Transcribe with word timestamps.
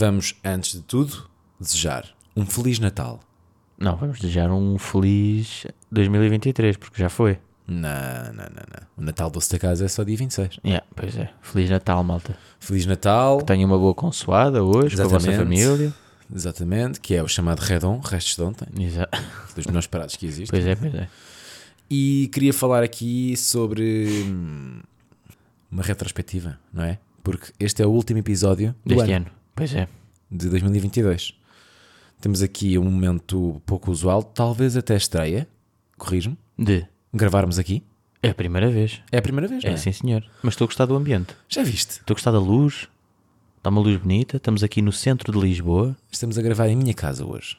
Vamos, 0.00 0.34
antes 0.42 0.72
de 0.72 0.80
tudo, 0.80 1.28
desejar 1.60 2.06
um 2.34 2.46
Feliz 2.46 2.78
Natal. 2.78 3.20
Não, 3.78 3.96
vamos 3.96 4.18
desejar 4.18 4.50
um 4.50 4.78
feliz 4.78 5.66
2023, 5.92 6.78
porque 6.78 6.98
já 7.02 7.10
foi. 7.10 7.38
Não, 7.68 7.82
não, 8.32 8.32
não, 8.32 8.44
não. 8.46 8.86
O 8.96 9.02
Natal 9.02 9.28
doce 9.30 9.52
da 9.52 9.58
casa 9.58 9.84
é 9.84 9.88
só 9.88 10.02
dia 10.02 10.16
26. 10.16 10.58
Yeah, 10.64 10.86
pois 10.96 11.14
é. 11.18 11.30
Feliz 11.42 11.68
Natal, 11.68 12.02
malta. 12.02 12.34
Feliz 12.58 12.86
Natal. 12.86 13.42
Tenha 13.42 13.66
uma 13.66 13.78
boa 13.78 13.92
consoada 13.94 14.64
hoje 14.64 14.96
com 14.96 15.02
a 15.02 15.04
vossa 15.06 15.28
Exatamente. 15.30 15.62
família. 15.64 15.94
Exatamente, 16.34 16.98
que 16.98 17.14
é 17.14 17.22
o 17.22 17.28
chamado 17.28 17.60
Redon, 17.60 18.00
restos 18.00 18.36
de 18.36 18.42
ontem, 18.42 18.66
Exa- 18.82 19.08
dos 19.54 19.66
melhores 19.66 19.86
parados 19.86 20.16
que 20.16 20.24
existem. 20.24 20.46
Pois 20.48 20.66
é, 20.66 20.74
pois 20.76 20.94
é. 20.94 21.08
E 21.90 22.30
queria 22.32 22.54
falar 22.54 22.82
aqui 22.82 23.36
sobre 23.36 24.24
hum, 24.26 24.80
uma 25.70 25.82
retrospectiva, 25.82 26.58
não 26.72 26.84
é? 26.84 26.98
Porque 27.22 27.52
este 27.60 27.82
é 27.82 27.86
o 27.86 27.90
último 27.90 28.18
episódio 28.20 28.74
Deste 28.86 29.12
ano, 29.12 29.26
ano. 29.26 29.39
Pois 29.60 29.74
é. 29.74 29.86
de 30.30 30.48
2022. 30.48 31.34
Temos 32.20 32.40
aqui 32.42 32.78
um 32.78 32.84
momento 32.84 33.60
pouco 33.66 33.90
usual, 33.90 34.22
talvez 34.22 34.76
até 34.76 34.96
estreia, 34.96 35.46
corrijo-me, 35.98 36.38
De. 36.58 36.86
gravarmos 37.12 37.58
aqui. 37.58 37.82
É 38.22 38.30
a 38.30 38.34
primeira 38.34 38.70
vez. 38.70 39.02
É 39.12 39.18
a 39.18 39.22
primeira 39.22 39.46
vez, 39.48 39.62
não 39.64 39.70
É 39.70 39.74
é? 39.74 39.76
sim, 39.76 39.92
senhor. 39.92 40.22
Mas 40.42 40.54
estou 40.54 40.64
a 40.64 40.68
gostar 40.68 40.86
do 40.86 40.94
ambiente. 40.94 41.34
Já 41.48 41.62
viste? 41.62 41.92
Estou 42.00 42.14
a 42.14 42.16
gostar 42.16 42.30
da 42.32 42.38
luz. 42.38 42.88
Está 43.58 43.70
uma 43.70 43.80
luz 43.80 43.96
bonita. 43.98 44.36
Estamos 44.38 44.62
aqui 44.62 44.80
no 44.82 44.92
centro 44.92 45.32
de 45.32 45.38
Lisboa. 45.38 45.96
Estamos 46.10 46.38
a 46.38 46.42
gravar 46.42 46.68
em 46.68 46.76
minha 46.76 46.94
casa 46.94 47.24
hoje. 47.26 47.56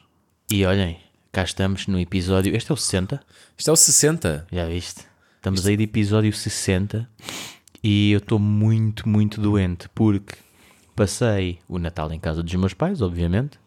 E 0.50 0.64
olhem, 0.64 0.98
cá 1.32 1.42
estamos 1.44 1.86
no 1.88 1.98
episódio. 2.00 2.54
Este 2.56 2.70
é 2.70 2.74
o 2.74 2.76
60. 2.76 3.20
Isto 3.58 3.70
é 3.70 3.72
o 3.72 3.76
60. 3.76 4.46
Já 4.52 4.66
viste? 4.66 5.02
Estamos 5.36 5.66
aí 5.66 5.76
de 5.76 5.84
episódio 5.84 6.32
60 6.32 7.08
e 7.82 8.12
eu 8.12 8.18
estou 8.18 8.38
muito, 8.38 9.08
muito 9.08 9.40
doente 9.40 9.88
porque 9.92 10.34
passei 10.94 11.58
o 11.68 11.78
Natal 11.78 12.12
em 12.12 12.18
casa 12.20 12.42
dos 12.42 12.54
meus 12.54 12.74
pais, 12.74 13.00
obviamente, 13.02 13.58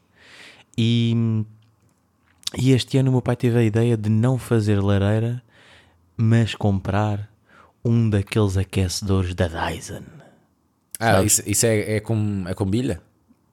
e, 0.78 1.44
e 2.58 2.72
este 2.72 2.98
ano 2.98 3.09
o 3.09 3.14
meu 3.14 3.22
pai 3.22 3.36
teve 3.36 3.58
a 3.58 3.64
ideia 3.64 3.95
de 3.98 4.09
não 4.09 4.38
fazer 4.38 4.82
lareira, 4.82 5.42
mas 6.17 6.56
comprar 6.56 7.30
um 7.84 8.09
daqueles 8.09 8.58
aquecedores 8.58 9.34
da 9.34 9.48
Dyson. 9.48 10.04
Ah, 11.00 11.22
isso, 11.23 11.44
isso 11.45 11.66
é, 11.66 11.95
é, 11.98 12.00
com, 12.00 12.45
é 12.48 12.54
com 12.54 12.66
bilha? 12.66 13.02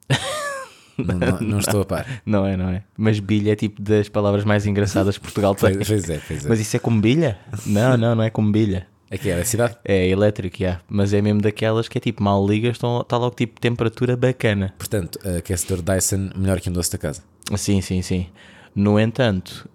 não, 0.96 1.18
não- 1.18 1.40
não 1.40 1.58
estou 1.58 1.80
a 1.82 1.84
par. 1.84 2.06
Não 2.24 2.46
é, 2.46 2.56
não 2.56 2.68
é? 2.68 2.84
Mas 2.96 3.18
bilha 3.18 3.52
é 3.52 3.56
tipo 3.56 3.82
das 3.82 4.08
palavras 4.08 4.44
mais 4.44 4.64
engraçadas 4.66 5.16
que 5.18 5.22
Portugal 5.24 5.54
tem. 5.56 5.74
Pois, 5.74 5.88
pois 5.88 6.10
é, 6.10 6.20
pois 6.26 6.46
é. 6.46 6.48
Mas 6.48 6.60
isso 6.60 6.76
é 6.76 6.78
com 6.78 7.00
bilha? 7.00 7.38
Não, 7.66 7.96
não, 7.96 8.14
não 8.14 8.22
é 8.22 8.30
com 8.30 8.50
bilha. 8.50 8.86
Aqui 9.12 9.28
é 9.30 9.36
da 9.36 9.44
cidade? 9.44 9.76
É 9.84 10.08
elétrico, 10.08 10.56
já. 10.58 10.80
Mas 10.88 11.12
é 11.12 11.20
mesmo 11.20 11.40
daquelas 11.42 11.86
que 11.86 11.98
é 11.98 12.00
tipo, 12.00 12.22
mal 12.22 12.46
ligas, 12.46 12.76
está 12.76 13.16
logo 13.18 13.34
tipo 13.36 13.60
temperatura 13.60 14.16
bacana. 14.16 14.72
Portanto, 14.78 15.18
aquecedor 15.38 15.82
Dyson 15.82 16.30
melhor 16.34 16.58
que 16.60 16.70
um 16.70 16.72
doce 16.72 16.90
da 16.92 16.98
casa. 16.98 17.22
Sim, 17.56 17.80
sim, 17.82 18.00
sim. 18.00 18.26
No 18.74 18.98
entanto, 18.98 19.68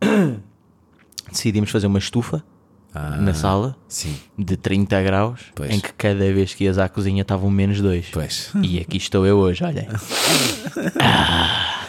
decidimos 1.30 1.70
fazer 1.70 1.86
uma 1.88 1.98
estufa 1.98 2.42
Ah, 2.94 3.16
na 3.18 3.34
sala 3.34 3.76
Sim, 3.86 4.16
de 4.36 4.56
30 4.56 5.00
graus, 5.02 5.40
Pois. 5.54 5.70
em 5.70 5.78
que 5.78 5.92
cada 5.92 6.32
vez 6.32 6.54
que 6.54 6.64
ias 6.64 6.78
à 6.78 6.88
cozinha 6.88 7.22
estavam 7.22 7.50
menos 7.50 7.80
dois. 7.80 8.06
pois. 8.10 8.50
E 8.62 8.78
aqui 8.80 8.96
estou 8.96 9.26
eu 9.26 9.38
hoje, 9.38 9.62
olhem. 9.62 9.86
Nada 9.86 10.00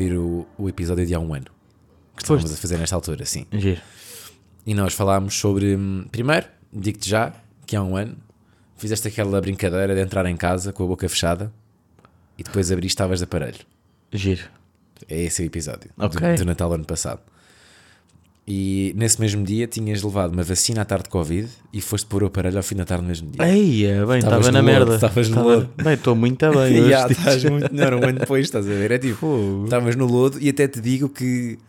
ouvir 0.00 0.16
o, 0.16 0.46
o 0.58 0.68
episódio 0.68 1.06
de 1.06 1.14
há 1.14 1.20
um 1.20 1.34
ano. 1.34 1.46
Que 2.16 2.22
estávamos 2.22 2.52
a 2.52 2.56
fazer 2.56 2.78
nesta 2.78 2.94
altura, 2.96 3.24
sim. 3.24 3.46
Giro. 3.52 3.80
E 4.66 4.74
nós 4.74 4.92
falámos 4.94 5.34
sobre. 5.38 5.76
hum, 5.76 6.06
Primeiro, 6.10 6.46
digo-te 6.72 7.08
já 7.08 7.32
que 7.66 7.76
há 7.76 7.82
um 7.82 7.96
ano 7.96 8.16
fizeste 8.76 9.08
aquela 9.08 9.40
brincadeira 9.40 9.94
de 9.94 10.00
entrar 10.00 10.26
em 10.26 10.36
casa 10.36 10.72
com 10.72 10.84
a 10.84 10.86
boca 10.86 11.08
fechada 11.08 11.52
e 12.38 12.42
depois 12.42 12.70
abriste 12.72 12.94
estavas 12.94 13.18
de 13.18 13.24
aparelho. 13.24 13.58
Giro. 14.12 14.42
É 15.08 15.18
esse 15.22 15.42
o 15.42 15.44
episódio 15.44 15.90
do- 15.96 16.04
Ok. 16.06 16.34
do, 16.36 16.44
Natal 16.44 16.72
ano 16.72 16.84
passado. 16.84 17.20
E 18.52 18.92
nesse 18.96 19.20
mesmo 19.20 19.44
dia 19.44 19.68
tinhas 19.68 20.02
levado 20.02 20.32
uma 20.32 20.42
vacina 20.42 20.82
à 20.82 20.84
tarde 20.84 21.04
de 21.04 21.10
Covid 21.10 21.48
e 21.72 21.80
foste 21.80 22.04
pôr 22.08 22.24
o 22.24 22.26
aparelho 22.26 22.56
ao 22.56 22.64
fim 22.64 22.74
da 22.74 22.84
tarde 22.84 23.02
no 23.02 23.08
mesmo 23.08 23.30
dia. 23.30 23.46
Eia, 23.46 24.04
bem, 24.04 24.18
Estavas 24.18 24.46
estava 24.48 24.50
na 24.50 24.60
no 24.60 24.66
lodo, 24.66 24.80
merda. 24.80 24.94
estavas 24.96 25.28
no 25.28 25.42
lodo. 25.44 25.70
Bem, 25.76 25.94
estou 25.94 26.16
muito 26.16 26.50
bem. 26.50 26.72
digo. 26.82 26.88
estás 26.88 27.44
muito 27.44 27.72
melhor 27.72 27.94
um 27.94 28.02
ano 28.02 28.18
depois, 28.18 28.46
estás 28.46 28.66
a 28.66 28.70
ver? 28.70 28.90
É 28.90 28.98
tipo, 28.98 29.62
estavas 29.62 29.94
no 29.94 30.04
lodo 30.04 30.36
e 30.40 30.48
até 30.48 30.66
te 30.66 30.80
digo 30.80 31.08
que 31.08 31.60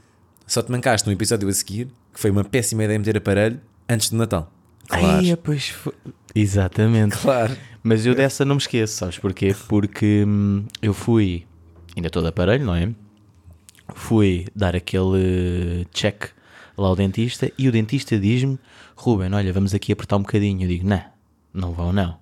só 0.47 0.63
te 0.63 0.71
mancaste 0.71 1.05
no 1.05 1.13
episódio 1.13 1.47
a 1.47 1.53
seguir 1.53 1.87
que 2.11 2.19
foi 2.19 2.31
uma 2.31 2.43
péssima 2.43 2.83
ideia 2.83 2.97
meter 2.97 3.15
aparelho 3.15 3.61
antes 3.87 4.09
do 4.09 4.17
Natal. 4.17 4.51
Claro. 4.87 5.23
Eia, 5.23 5.37
pois 5.37 5.69
foi. 5.69 5.93
Exatamente. 6.33 7.15
Claro. 7.15 7.55
Mas 7.83 8.07
eu 8.07 8.15
dessa 8.15 8.43
não 8.43 8.55
me 8.55 8.61
esqueço, 8.61 8.95
sabes 8.95 9.19
porquê? 9.19 9.55
Porque 9.67 10.25
hum, 10.27 10.63
eu 10.81 10.95
fui, 10.95 11.45
ainda 11.95 12.09
todo 12.09 12.25
aparelho, 12.25 12.65
não 12.65 12.73
é? 12.73 12.89
Fui 13.93 14.47
dar 14.55 14.75
aquele 14.75 15.85
check 15.93 16.31
lá 16.77 16.87
ao 16.87 16.95
dentista 16.95 17.51
e 17.57 17.67
o 17.67 17.71
dentista 17.71 18.17
diz-me: 18.19 18.57
Ruben, 18.95 19.33
olha, 19.33 19.51
vamos 19.53 19.73
aqui 19.73 19.91
apertar 19.91 20.17
um 20.17 20.21
bocadinho. 20.21 20.63
Eu 20.63 20.67
digo: 20.67 20.87
não, 20.87 21.03
não 21.53 21.71
vão, 21.73 21.91
não. 21.93 22.17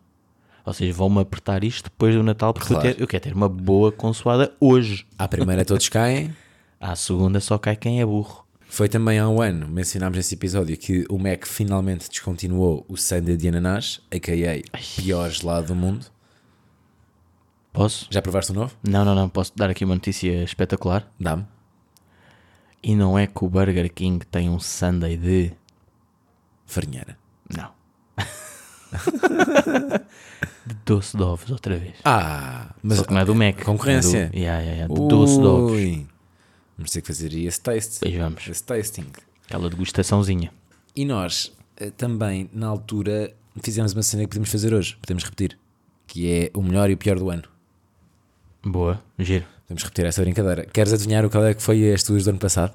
Ou 0.65 0.73
seja, 0.73 0.93
vão-me 0.93 1.19
apertar 1.21 1.63
isto 1.63 1.85
depois 1.85 2.13
do 2.13 2.21
Natal 2.21 2.53
porque 2.53 2.73
eu, 2.73 2.79
Claro. 2.79 2.95
ter- 2.95 3.01
eu 3.01 3.07
quero 3.07 3.23
ter 3.23 3.33
uma 3.33 3.49
boa 3.49 3.91
consoada 3.91 4.53
hoje. 4.59 5.05
À 5.17 5.27
primeira 5.27 5.65
todos 5.65 5.87
caem. 5.89 6.35
À 6.79 6.95
segunda 6.95 7.39
só 7.39 7.57
cai 7.57 7.75
quem 7.75 7.99
é 8.01 8.05
burro. 8.05 8.45
Foi 8.67 8.87
também 8.87 9.17
há 9.17 9.27
um 9.27 9.41
ano, 9.41 9.67
mencionámos 9.67 10.15
nesse 10.17 10.35
episódio, 10.35 10.77
que 10.77 11.03
o 11.09 11.17
Mac 11.17 11.45
finalmente 11.47 12.07
descontinuou 12.07 12.85
o 12.87 12.95
sundae 12.95 13.35
de 13.35 13.47
ananás, 13.47 13.99
a.k.a. 14.13 14.61
pior 15.01 15.29
gelado 15.31 15.67
do 15.67 15.75
mundo. 15.75 16.05
Posso? 17.73 18.07
Já 18.11 18.21
provaste 18.21 18.51
o 18.51 18.55
novo? 18.55 18.75
Não, 18.87 19.03
não, 19.03 19.15
não. 19.15 19.27
Posso 19.27 19.51
dar 19.55 19.71
aqui 19.71 19.83
uma 19.83 19.95
notícia 19.95 20.43
espetacular? 20.43 21.11
Dá-me. 21.19 21.45
E 22.81 22.95
não 22.95 23.17
é 23.19 23.27
que 23.27 23.43
o 23.43 23.49
Burger 23.49 23.91
King 23.93 24.25
tem 24.25 24.49
um 24.49 24.59
sundae 24.59 25.17
de. 25.17 25.51
Farinheira. 26.65 27.17
Não. 27.55 27.71
de 30.65 30.75
doce 30.85 31.17
de 31.17 31.23
ovos, 31.23 31.49
outra 31.51 31.77
vez. 31.77 31.95
Ah, 32.05 32.73
mas 32.81 32.99
Só 32.99 33.03
que 33.03 33.13
não 33.13 33.21
é 33.21 33.25
do 33.25 33.35
Mac. 33.35 33.63
Concorrência. 33.63 34.17
É 34.17 34.29
do, 34.29 34.37
yeah, 34.37 34.59
yeah, 34.61 34.77
yeah, 34.83 34.93
de 34.93 35.07
doce 35.07 35.39
de 35.39 35.45
ovos. 35.45 35.81
Vamos 36.77 36.91
ter 36.91 37.01
que 37.01 37.07
fazer 37.07 37.33
esse 37.33 37.59
taste. 37.59 37.99
Pois 37.99 38.15
vamos. 38.15 38.47
Esse 38.47 38.63
tasting. 38.63 39.07
Aquela 39.45 39.69
degustaçãozinha. 39.69 40.53
E 40.95 41.03
nós 41.05 41.51
eh, 41.75 41.91
também, 41.91 42.49
na 42.53 42.67
altura, 42.67 43.33
fizemos 43.61 43.93
uma 43.93 44.03
cena 44.03 44.23
que 44.23 44.29
podemos 44.29 44.49
fazer 44.49 44.73
hoje. 44.73 44.95
Podemos 45.01 45.23
repetir. 45.23 45.57
Que 46.07 46.31
é 46.31 46.51
o 46.57 46.63
melhor 46.63 46.89
e 46.89 46.93
o 46.93 46.97
pior 46.97 47.19
do 47.19 47.29
ano. 47.29 47.43
Boa, 48.63 49.03
giro. 49.17 49.45
Podemos 49.69 49.83
repetir 49.83 50.05
essa 50.07 50.23
brincadeira. 50.23 50.65
Queres 50.65 50.91
adivinhar 50.91 51.23
o 51.23 51.29
qual 51.29 51.45
é 51.45 51.53
que 51.53 51.61
foi 51.61 51.93
as 51.93 52.01
tuas 52.01 52.23
do 52.23 52.31
ano 52.31 52.39
passado? 52.39 52.73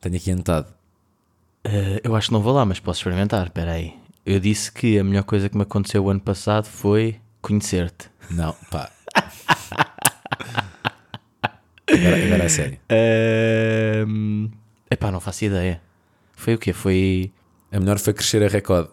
Tenho 0.00 0.16
aqui 0.16 0.32
anotado. 0.32 0.66
Eh, 1.62 2.00
eu 2.02 2.16
acho 2.16 2.26
que 2.26 2.32
não 2.32 2.42
vou 2.42 2.52
lá, 2.52 2.64
mas 2.64 2.80
posso 2.80 2.98
experimentar. 2.98 3.46
Espera 3.46 3.70
aí. 3.70 3.94
Eu 4.26 4.40
disse 4.40 4.72
que 4.72 4.98
a 4.98 5.04
melhor 5.04 5.22
coisa 5.22 5.48
que 5.48 5.56
me 5.56 5.62
aconteceu 5.62 6.04
o 6.04 6.10
ano 6.10 6.18
passado 6.18 6.66
foi 6.66 7.20
conhecer-te. 7.40 8.10
Não, 8.28 8.52
pá. 8.68 8.90
agora, 11.86 12.26
agora 12.26 12.44
é 12.44 12.48
sério. 12.48 12.80
Ehm, 12.88 14.48
Epá, 14.90 15.12
não 15.12 15.20
faço 15.20 15.44
ideia. 15.44 15.80
Foi 16.34 16.54
o 16.54 16.58
quê? 16.58 16.72
Foi. 16.72 17.32
A 17.70 17.78
melhor 17.78 18.00
foi 18.00 18.12
crescer 18.12 18.42
a 18.42 18.48
recorde. 18.48 18.88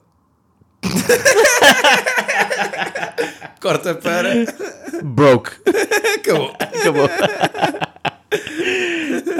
Corta 3.60 3.96
para. 3.96 4.46
Broke. 5.04 5.52
Acabou. 6.20 6.54
Acabou. 6.60 7.10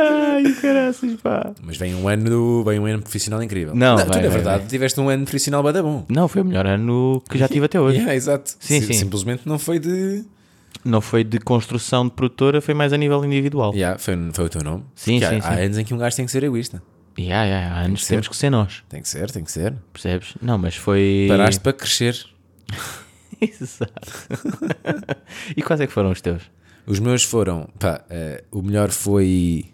Ai, 0.02 0.54
caraças, 0.62 1.16
pá. 1.22 1.54
Mas 1.62 1.78
vem 1.78 1.94
um 1.96 2.08
ano, 2.08 2.64
vem 2.64 2.80
um 2.80 2.86
ano 2.86 3.02
profissional 3.02 3.42
incrível. 3.44 3.76
Não, 3.76 3.96
tu, 3.98 4.06
vai, 4.06 4.08
na 4.08 4.14
vai, 4.22 4.30
verdade, 4.30 4.60
vai. 4.60 4.68
tiveste 4.68 5.00
um 5.00 5.10
ano 5.10 5.24
profissional 5.24 5.62
bada 5.62 5.84
bom. 5.84 6.06
Não, 6.10 6.28
foi 6.28 6.42
o 6.42 6.46
melhor 6.46 6.66
ano 6.66 7.22
que 7.30 7.38
já 7.38 7.48
tive 7.48 7.66
até 7.66 7.80
hoje. 7.80 7.98
Yeah, 8.00 8.16
exato. 8.16 8.52
Sim, 8.60 8.80
Si- 8.82 8.88
sim. 8.88 8.94
Simplesmente 8.94 9.42
não 9.46 9.60
foi 9.60 9.80
de. 9.80 10.24
Não 10.86 11.02
foi 11.02 11.24
de 11.26 11.40
construção 11.40 12.06
de 12.06 12.12
produtora, 12.12 12.62
foi 12.62 12.74
mais 12.74 12.94
a 12.94 12.98
nível 12.98 13.24
individual. 13.26 13.74
Yeah, 13.74 13.98
foi, 14.00 14.16
foi 14.32 14.46
o 14.46 14.50
teu 14.50 14.64
nome. 14.64 14.86
Sim, 14.96 15.20
Porque 15.20 15.36
sim, 15.36 15.42
há, 15.44 15.50
há 15.50 15.58
sim. 15.58 15.64
anos 15.66 15.78
em 15.78 15.84
que 15.84 15.94
um 15.94 15.98
gajo 15.98 16.16
tem 16.16 16.26
que 16.26 16.32
ser 16.32 16.44
egoísta. 16.44 16.82
Yeah, 17.18 17.44
yeah, 17.44 17.76
há 17.76 17.80
anos 17.82 18.00
que 18.02 18.06
ser. 18.06 18.14
temos 18.14 18.28
que 18.30 18.38
ser 18.38 18.50
nós, 18.50 18.82
Tem 18.88 19.02
que 19.02 19.10
ser, 19.10 19.30
tem 19.30 19.44
que 19.44 19.52
ser. 19.52 19.74
percebes? 19.92 20.36
Não, 20.42 20.58
mas 20.58 20.76
foi. 20.76 21.26
Paraste 21.28 21.60
para 21.60 21.74
crescer. 21.74 22.26
Exato. 23.62 24.12
e 25.56 25.62
quais 25.62 25.80
é 25.82 25.88
que 25.88 25.94
foram 25.94 26.12
os 26.12 26.22
teus? 26.22 26.44
Os 26.86 27.00
meus 27.00 27.24
foram, 27.24 27.70
pá, 27.80 28.04
eh, 28.10 28.44
o 28.52 28.62
melhor 28.62 28.90
foi. 28.90 29.66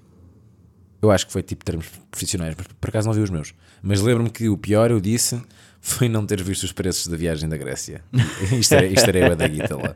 Eu 1.01 1.11
acho 1.11 1.25
que 1.27 1.31
foi 1.31 1.43
tipo 1.43 1.63
termos 1.63 1.85
profissionais, 2.09 2.55
mas 2.57 2.67
por 2.67 2.89
acaso 2.89 3.07
não 3.07 3.13
vi 3.13 3.21
os 3.21 3.29
meus. 3.29 3.53
Mas 3.81 4.01
lembro-me 4.01 4.29
que 4.29 4.49
o 4.49 4.57
pior, 4.57 4.89
eu 4.91 4.99
disse, 4.99 5.41
foi 5.79 6.09
não 6.09 6.25
ter 6.25 6.41
visto 6.43 6.63
os 6.63 6.71
preços 6.71 7.07
da 7.07 7.15
viagem 7.15 7.47
da 7.47 7.55
Grécia. 7.57 8.03
Isto 8.51 8.73
era, 8.75 8.85
isto 8.87 9.07
era 9.09 9.19
eu 9.29 9.35
da 9.35 9.47
guita 9.47 9.75
lá. 9.77 9.95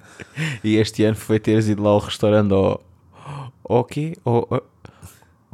E 0.64 0.76
este 0.78 1.04
ano 1.04 1.16
foi 1.16 1.40
teres 1.40 1.68
ido 1.68 1.84
lá 1.84 1.90
ao 1.90 2.00
restaurante 2.00 2.54
ao. 2.54 2.84
ao 3.68 3.84
quê? 3.84 4.16
Ao, 4.24 4.48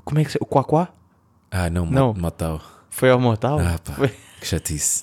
como 0.04 0.20
é 0.20 0.26
que 0.26 0.32
se 0.34 0.38
O 0.42 0.46
Quaquá? 0.46 0.90
Ah, 1.50 1.70
não, 1.70 1.86
Não. 1.86 2.14
Mo- 2.14 2.22
Motau. 2.22 2.62
Foi 2.90 3.10
ao 3.10 3.20
motel? 3.20 3.60
Ah, 3.60 3.80
pá, 3.84 3.94
Foi- 3.94 4.14
que 4.40 4.46
chatice. 4.48 5.02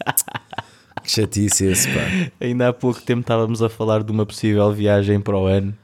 Que 1.03 1.11
chatice 1.11 1.67
esse, 1.67 1.89
pá. 1.89 2.01
Ainda 2.41 2.69
há 2.69 2.73
pouco 2.73 3.01
tempo 3.03 3.21
estávamos 3.23 3.63
a 3.63 3.69
falar 3.69 4.03
de 4.03 4.11
uma 4.13 4.25
possível 4.27 4.73
viagem 4.73 5.21
para 5.21 5.37
o 5.37 5.47
ano 5.47 5.75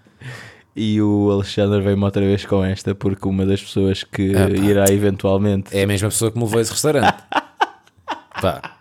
e 0.76 1.00
o 1.03 1.31
Alexandre 1.31 1.81
veio-me 1.81 2.05
outra 2.05 2.23
vez 2.23 2.44
com 2.44 2.65
esta 2.65 2.94
porque 2.94 3.26
uma 3.29 3.44
das 3.44 3.61
pessoas 3.62 4.05
que 4.05 4.32
Ah, 4.37 4.49
irá 4.50 4.85
eventualmente. 4.93 5.76
É 5.76 5.82
a 5.82 5.87
mesma 5.87 6.09
pessoa 6.09 6.31
que 6.31 6.38
me 6.38 6.44
levou 6.44 6.59
a 6.59 6.62
esse 6.62 6.70
restaurante. 6.73 7.17
pá, 8.41 8.76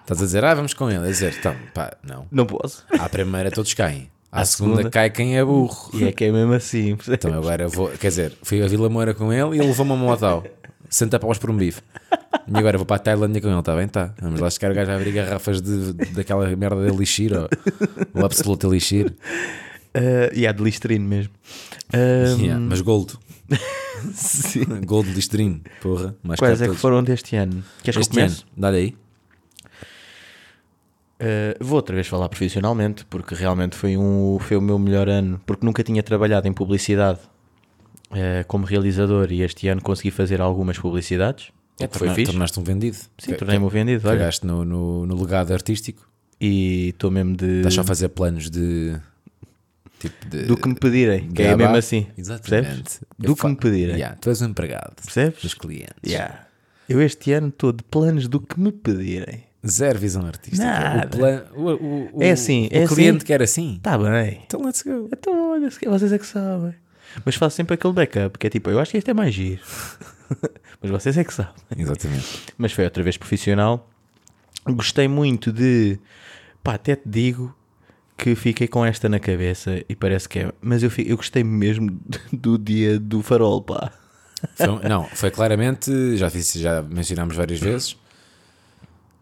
estás 0.00 0.20
a 0.22 0.24
dizer, 0.24 0.44
ah, 0.44 0.54
vamos 0.54 0.74
com 0.74 0.88
ele. 0.90 1.04
A 1.04 1.08
dizer, 1.08 1.34
então, 1.38 1.54
pá, 1.74 1.92
não. 2.02 2.26
Não 2.30 2.46
posso. 2.46 2.84
À 2.98 3.08
primeira 3.08 3.50
todos 3.50 3.74
caem. 3.74 4.08
À, 4.30 4.42
À 4.42 4.44
segunda, 4.44 4.76
segunda. 4.76 4.90
cai 4.90 5.10
quem 5.10 5.36
é 5.36 5.44
burro. 5.44 5.90
E 5.94 6.04
é 6.04 6.12
que 6.12 6.24
é 6.24 6.30
mesmo 6.30 6.52
assim. 6.52 6.94
percebes? 6.94 7.24
Então 7.24 7.34
agora 7.36 7.66
vou, 7.68 7.88
quer 7.88 8.08
dizer, 8.08 8.32
fui 8.44 8.62
a 8.62 8.68
Vila 8.68 8.88
Moura 8.88 9.12
com 9.12 9.32
ele 9.32 9.56
e 9.56 9.58
ele 9.58 9.66
levou-me 9.66 9.90
a 9.90 9.94
um 9.96 10.38
60 10.90 11.18
paus 11.20 11.38
por 11.38 11.50
um 11.50 11.56
bife. 11.56 11.80
E 12.52 12.58
agora 12.58 12.76
vou 12.76 12.84
para 12.84 12.96
a 12.96 12.98
Tailândia 12.98 13.40
com 13.40 13.48
ele, 13.48 13.58
está 13.58 13.76
bem? 13.76 13.86
Tá. 13.88 14.12
Vamos 14.20 14.40
lá 14.40 14.50
chegar 14.50 14.72
o 14.72 14.74
gajo 14.74 14.90
a 14.90 14.96
abrir 14.96 15.12
garrafas 15.12 15.62
de, 15.62 15.92
daquela 15.92 16.48
merda 16.56 16.84
de 16.84 16.92
elixir, 16.92 17.32
ou, 17.32 17.48
o 18.12 18.24
absolute 18.24 18.66
elixir. 18.66 19.14
Ah, 19.94 20.30
e 20.34 20.46
há 20.46 20.52
de 20.52 20.62
Listerine 20.62 21.04
mesmo. 21.04 21.32
Ah, 21.92 22.36
Yeah, 22.40 22.58
mas 22.60 22.80
gold. 22.80 23.14
Gold 24.86 25.12
Listerine, 25.12 25.62
porra. 25.82 26.14
Mais 26.22 26.38
Quais 26.38 26.62
é 26.62 26.68
que 26.68 26.74
foram 26.74 27.02
deste 27.02 27.36
ano? 27.36 27.62
Queres 27.82 27.96
que 27.96 27.98
eu 27.98 28.00
Este 28.00 28.20
ano, 28.20 28.28
comece? 28.30 28.44
dá-lhe 28.56 28.76
aí. 28.76 28.96
Uh, 31.20 31.62
vou 31.62 31.76
outra 31.76 31.94
vez 31.94 32.06
falar 32.06 32.28
profissionalmente, 32.30 33.04
porque 33.04 33.34
realmente 33.34 33.76
foi, 33.76 33.96
um, 33.96 34.38
foi 34.40 34.56
o 34.56 34.60
meu 34.62 34.78
melhor 34.78 35.06
ano, 35.08 35.38
porque 35.44 35.66
nunca 35.66 35.82
tinha 35.82 36.02
trabalhado 36.02 36.48
em 36.48 36.52
publicidade 36.52 37.18
uh, 38.10 38.44
como 38.46 38.64
realizador 38.64 39.30
e 39.32 39.42
este 39.42 39.68
ano 39.68 39.80
consegui 39.82 40.10
fazer 40.10 40.40
algumas 40.40 40.78
publicidades. 40.78 41.48
o 41.80 41.88
que 41.88 41.98
foi 41.98 42.08
torna- 42.08 42.14
fixe. 42.14 42.32
Tornaste 42.32 42.60
um 42.60 42.62
vendido. 42.64 42.96
Sim, 43.18 43.34
tornei-me 43.34 43.64
o 43.64 43.68
vendido. 43.68 44.02
Cagaste 44.02 44.46
no, 44.46 44.64
no, 44.64 45.06
no 45.06 45.20
legado 45.20 45.52
artístico. 45.52 46.08
E 46.40 46.88
estou 46.90 47.10
mesmo 47.10 47.36
de. 47.36 47.58
Estás 47.58 47.74
só 47.74 47.80
a 47.82 47.84
fazer 47.84 48.08
planos 48.10 48.48
de. 48.50 48.96
Tipo 49.98 50.28
de. 50.30 50.42
Do 50.44 50.56
que 50.56 50.68
me 50.68 50.74
pedirem, 50.74 51.28
que 51.30 51.42
é 51.42 51.54
mesmo 51.54 51.76
assim. 51.76 52.06
Exatamente. 52.16 52.66
Percebes? 52.66 53.00
Eu 53.18 53.26
Do 53.26 53.34
que 53.36 53.42
fa- 53.42 53.48
me 53.50 53.56
pedirem. 53.56 53.96
Yeah, 53.96 54.16
tu 54.18 54.30
és 54.30 54.40
um 54.40 54.46
empregado 54.46 54.94
Percebes? 55.02 55.42
dos 55.42 55.52
clientes. 55.54 55.92
Yeah. 56.06 56.46
Eu 56.88 57.00
este 57.02 57.32
ano 57.32 57.48
estou 57.48 57.72
de 57.72 57.84
planos 57.84 58.26
do 58.26 58.40
que 58.40 58.58
me 58.58 58.72
pedirem. 58.72 59.44
Zero 59.66 59.98
visão 59.98 60.24
artística. 60.24 60.64
Nada. 60.64 61.06
O, 61.06 61.18
plan, 61.18 61.42
o, 61.54 61.60
o, 61.68 62.10
o- 62.18 62.22
É 62.22 62.30
assim, 62.30 62.64
o 62.72 62.74
é 62.76 62.86
cliente 62.86 63.18
assim. 63.18 63.26
quer 63.26 63.42
assim. 63.42 63.74
Está 63.76 63.98
bem. 63.98 64.40
Então 64.46 64.62
let's 64.64 64.82
go. 64.82 65.08
Então, 65.12 65.50
olha, 65.52 65.70
vocês 65.70 66.12
é 66.12 66.18
que 66.18 66.26
sabem. 66.26 66.74
Mas 67.24 67.34
faço 67.34 67.56
sempre 67.56 67.74
aquele 67.74 67.92
backup, 67.92 68.38
que 68.38 68.46
é 68.46 68.50
tipo, 68.50 68.70
eu 68.70 68.78
acho 68.78 68.92
que 68.92 68.98
este 68.98 69.10
é 69.10 69.14
mais 69.14 69.34
giro. 69.34 69.62
Mas 70.80 70.90
vocês 70.90 71.18
é 71.18 71.24
que 71.24 71.34
sabem. 71.34 71.52
Exatamente. 71.76 72.42
Mas 72.56 72.72
foi 72.72 72.84
outra 72.84 73.02
vez 73.02 73.16
profissional. 73.16 73.88
Gostei 74.66 75.08
muito 75.08 75.52
de. 75.52 75.98
Pá, 76.62 76.74
até 76.74 76.96
te 76.96 77.08
digo 77.08 77.54
que 78.16 78.34
fiquei 78.34 78.68
com 78.68 78.84
esta 78.84 79.08
na 79.08 79.18
cabeça 79.18 79.82
e 79.88 79.96
parece 79.96 80.28
que 80.28 80.40
é. 80.40 80.52
Mas 80.60 80.82
eu, 80.82 80.90
eu 80.98 81.16
gostei 81.16 81.42
mesmo 81.42 81.98
do 82.32 82.58
dia 82.58 82.98
do 82.98 83.22
farol, 83.22 83.62
pá. 83.62 83.92
Foi 84.54 84.88
não, 84.88 85.04
foi 85.04 85.30
claramente, 85.30 86.16
já, 86.16 86.30
fiz, 86.30 86.52
já 86.52 86.80
mencionámos 86.80 87.36
várias 87.36 87.60
vezes, 87.60 87.96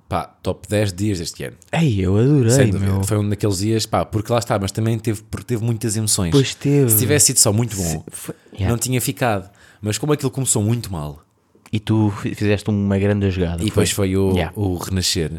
pá, 0.09 0.25
top 0.43 0.67
10 0.69 0.93
dias 0.93 1.19
deste 1.19 1.45
ano. 1.45 1.57
Ei, 1.73 2.01
eu 2.01 2.17
adorei, 2.17 2.51
Sem 2.51 2.71
dúvida. 2.71 2.93
meu. 2.93 3.05
Foi 3.05 3.19
um 3.19 3.29
daqueles 3.29 3.59
dias, 3.59 3.85
pá, 3.87 4.05
porque 4.05 4.33
lá 4.33 4.39
está, 4.39 4.59
mas 4.59 4.73
também 4.73 4.99
teve, 4.99 5.23
porque 5.31 5.47
teve 5.47 5.63
muitas 5.65 5.97
emoções. 5.97 6.31
Pois 6.31 6.55
teve. 6.55 6.91
Se 6.91 6.99
tivesse 6.99 7.27
sido 7.27 7.39
só 7.39 7.53
muito 7.53 7.77
bom, 7.77 8.05
Foi- 8.11 8.35
Yeah. 8.53 8.71
não 8.71 8.79
tinha 8.79 9.01
ficado. 9.01 9.51
Mas 9.81 9.99
como 9.99 10.13
aquilo 10.13 10.31
começou 10.31 10.63
muito 10.63 10.91
mal 10.91 11.23
E 11.71 11.79
tu 11.79 12.11
fi- 12.23 12.35
fizeste 12.35 12.69
uma 12.71 12.99
grande 12.99 13.31
jogada. 13.31 13.63
e 13.63 13.67
depois 13.67 13.91
foi 13.91 14.17
o, 14.17 14.33
Yeah. 14.33 14.53
o 14.57 14.77
renascer, 14.79 15.31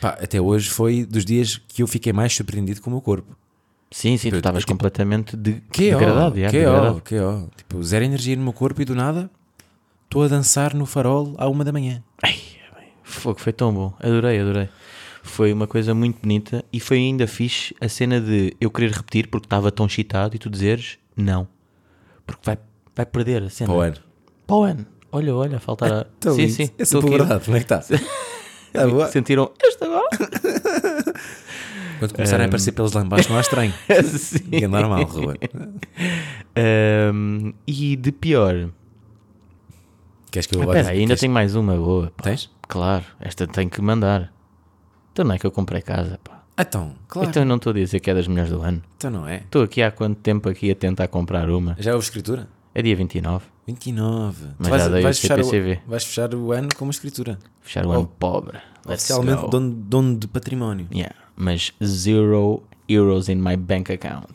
pá, 0.00 0.10
até 0.10 0.38
hoje 0.40 0.68
foi 0.68 1.04
dos 1.04 1.24
dias 1.24 1.58
que 1.66 1.82
eu 1.82 1.86
fiquei 1.86 2.12
mais 2.12 2.32
surpreendido 2.34 2.80
com 2.82 2.90
o 2.90 2.92
meu 2.92 3.00
corpo. 3.00 3.34
Sim, 3.90 4.18
sim, 4.18 4.28
tu 4.28 4.34
Eu- 4.34 4.38
estavas 4.40 4.62
tipo, 4.64 4.72
completamente 4.74 5.34
de... 5.34 5.62
Que 5.72 5.90
degradado. 5.90 6.34
que 6.34 6.44
ó, 6.46 6.50
degradado. 6.50 7.00
que 7.00 7.18
ó. 7.18 7.42
Tipo, 7.56 7.82
zero 7.82 8.04
energia 8.04 8.36
no 8.36 8.42
meu 8.42 8.52
corpo 8.52 8.82
e 8.82 8.84
do 8.84 8.94
nada 8.94 9.30
estou 10.04 10.22
a 10.22 10.28
dançar 10.28 10.74
no 10.74 10.84
farol 10.84 11.34
à 11.38 11.48
uma 11.48 11.64
da 11.64 11.72
manhã. 11.72 12.02
Ai, 12.22 12.37
fogo, 13.10 13.40
foi 13.40 13.52
tão 13.52 13.72
bom. 13.72 13.94
Adorei, 14.00 14.40
adorei. 14.40 14.68
Foi 15.22 15.52
uma 15.52 15.66
coisa 15.66 15.94
muito 15.94 16.20
bonita 16.20 16.64
e 16.72 16.80
foi 16.80 16.98
ainda 16.98 17.26
fixe 17.26 17.74
a 17.80 17.88
cena 17.88 18.20
de 18.20 18.54
eu 18.60 18.70
querer 18.70 18.92
repetir 18.92 19.28
porque 19.28 19.46
estava 19.46 19.70
tão 19.70 19.86
excitado 19.86 20.34
e 20.34 20.38
tu 20.38 20.48
dizeres 20.48 20.98
não. 21.16 21.46
Porque 22.26 22.40
vai, 22.44 22.58
vai 22.94 23.06
perder 23.06 23.42
a 23.42 23.50
cena. 23.50 23.72
O 24.48 24.62
ano. 24.62 24.86
Olha, 25.10 25.34
olha, 25.34 25.56
a 25.56 25.60
faltar 25.60 25.92
a... 25.92 26.04
Tão 26.20 26.34
sim, 26.34 26.42
lindo. 26.42 26.52
sim. 26.54 26.70
Essa 26.78 27.00
puberdade, 27.00 27.44
como 27.44 27.56
é 27.56 27.60
que 27.62 27.72
está? 27.72 27.98
Tá 28.70 28.86
boa. 28.86 29.08
Sentiram 29.08 29.50
este 29.64 29.82
agora? 29.82 30.08
Quando 31.98 32.14
começarem 32.14 32.44
a 32.44 32.46
aparecer 32.48 32.72
pelos 32.72 32.92
lá 32.92 33.02
em 33.02 33.08
baixo 33.08 33.30
não 33.30 33.38
há 33.38 33.40
estranho. 33.40 33.72
sim. 34.04 34.44
É 34.52 34.68
normal, 34.68 35.04
Ruben. 35.04 35.38
Ahm, 36.54 37.54
e 37.66 37.96
de 37.96 38.12
pior. 38.12 38.68
Queres 40.30 40.46
que 40.46 40.56
eu 40.56 40.62
Ah, 40.70 40.74
aí, 40.74 40.78
ainda 40.88 41.06
queres- 41.08 41.20
tenho 41.20 41.32
mais 41.32 41.54
uma 41.54 41.74
boa. 41.76 42.12
pá. 42.16 42.24
Tens? 42.24 42.50
Claro, 42.68 43.04
esta 43.20 43.46
tem 43.46 43.68
que 43.68 43.80
mandar. 43.80 44.32
Então 45.12 45.24
não 45.24 45.34
é 45.34 45.38
que 45.38 45.46
eu 45.46 45.50
comprei 45.50 45.80
casa, 45.82 46.18
pá. 46.22 46.44
Então, 46.58 46.94
claro. 47.06 47.28
Então 47.28 47.42
eu 47.42 47.46
não 47.46 47.56
estou 47.56 47.70
a 47.70 47.74
dizer 47.74 48.00
que 48.00 48.10
é 48.10 48.14
das 48.14 48.26
melhores 48.26 48.50
do 48.50 48.60
ano. 48.62 48.82
Então 48.96 49.10
não 49.10 49.26
é. 49.28 49.36
Estou 49.38 49.62
aqui 49.62 49.80
há 49.82 49.90
quanto 49.90 50.18
tempo 50.20 50.48
aqui 50.48 50.70
a 50.70 50.74
tentar 50.74 51.06
comprar 51.08 51.48
uma? 51.50 51.76
Já 51.78 51.94
houve 51.94 52.04
escritura? 52.04 52.48
É 52.74 52.82
dia 52.82 52.94
29. 52.96 53.44
29. 53.66 54.46
Mas 54.58 54.66
Tu 54.66 54.70
vais, 54.70 54.82
já 54.82 54.88
dei 54.88 55.00
o 55.00 55.02
vais, 55.04 55.18
fechar 55.18 55.36
CPCV. 55.36 55.80
o, 55.86 55.90
vais 55.90 56.04
fechar 56.04 56.34
o 56.34 56.52
ano 56.52 56.68
com 56.76 56.84
uma 56.84 56.90
escritura. 56.90 57.38
Fechar 57.60 57.86
o 57.86 57.90
Oh, 57.90 57.92
ano 57.92 58.06
pobre. 58.18 58.58
Let's 58.86 59.04
Oficialmente 59.04 59.42
go. 59.42 59.48
dono, 59.48 59.70
dono 59.70 60.16
de 60.18 60.26
património. 60.28 60.86
Yeah. 60.92 61.14
Mas 61.36 61.72
zero 61.84 62.62
euros 62.88 63.28
in 63.28 63.36
my 63.36 63.56
bank 63.56 63.92
account. 63.92 64.34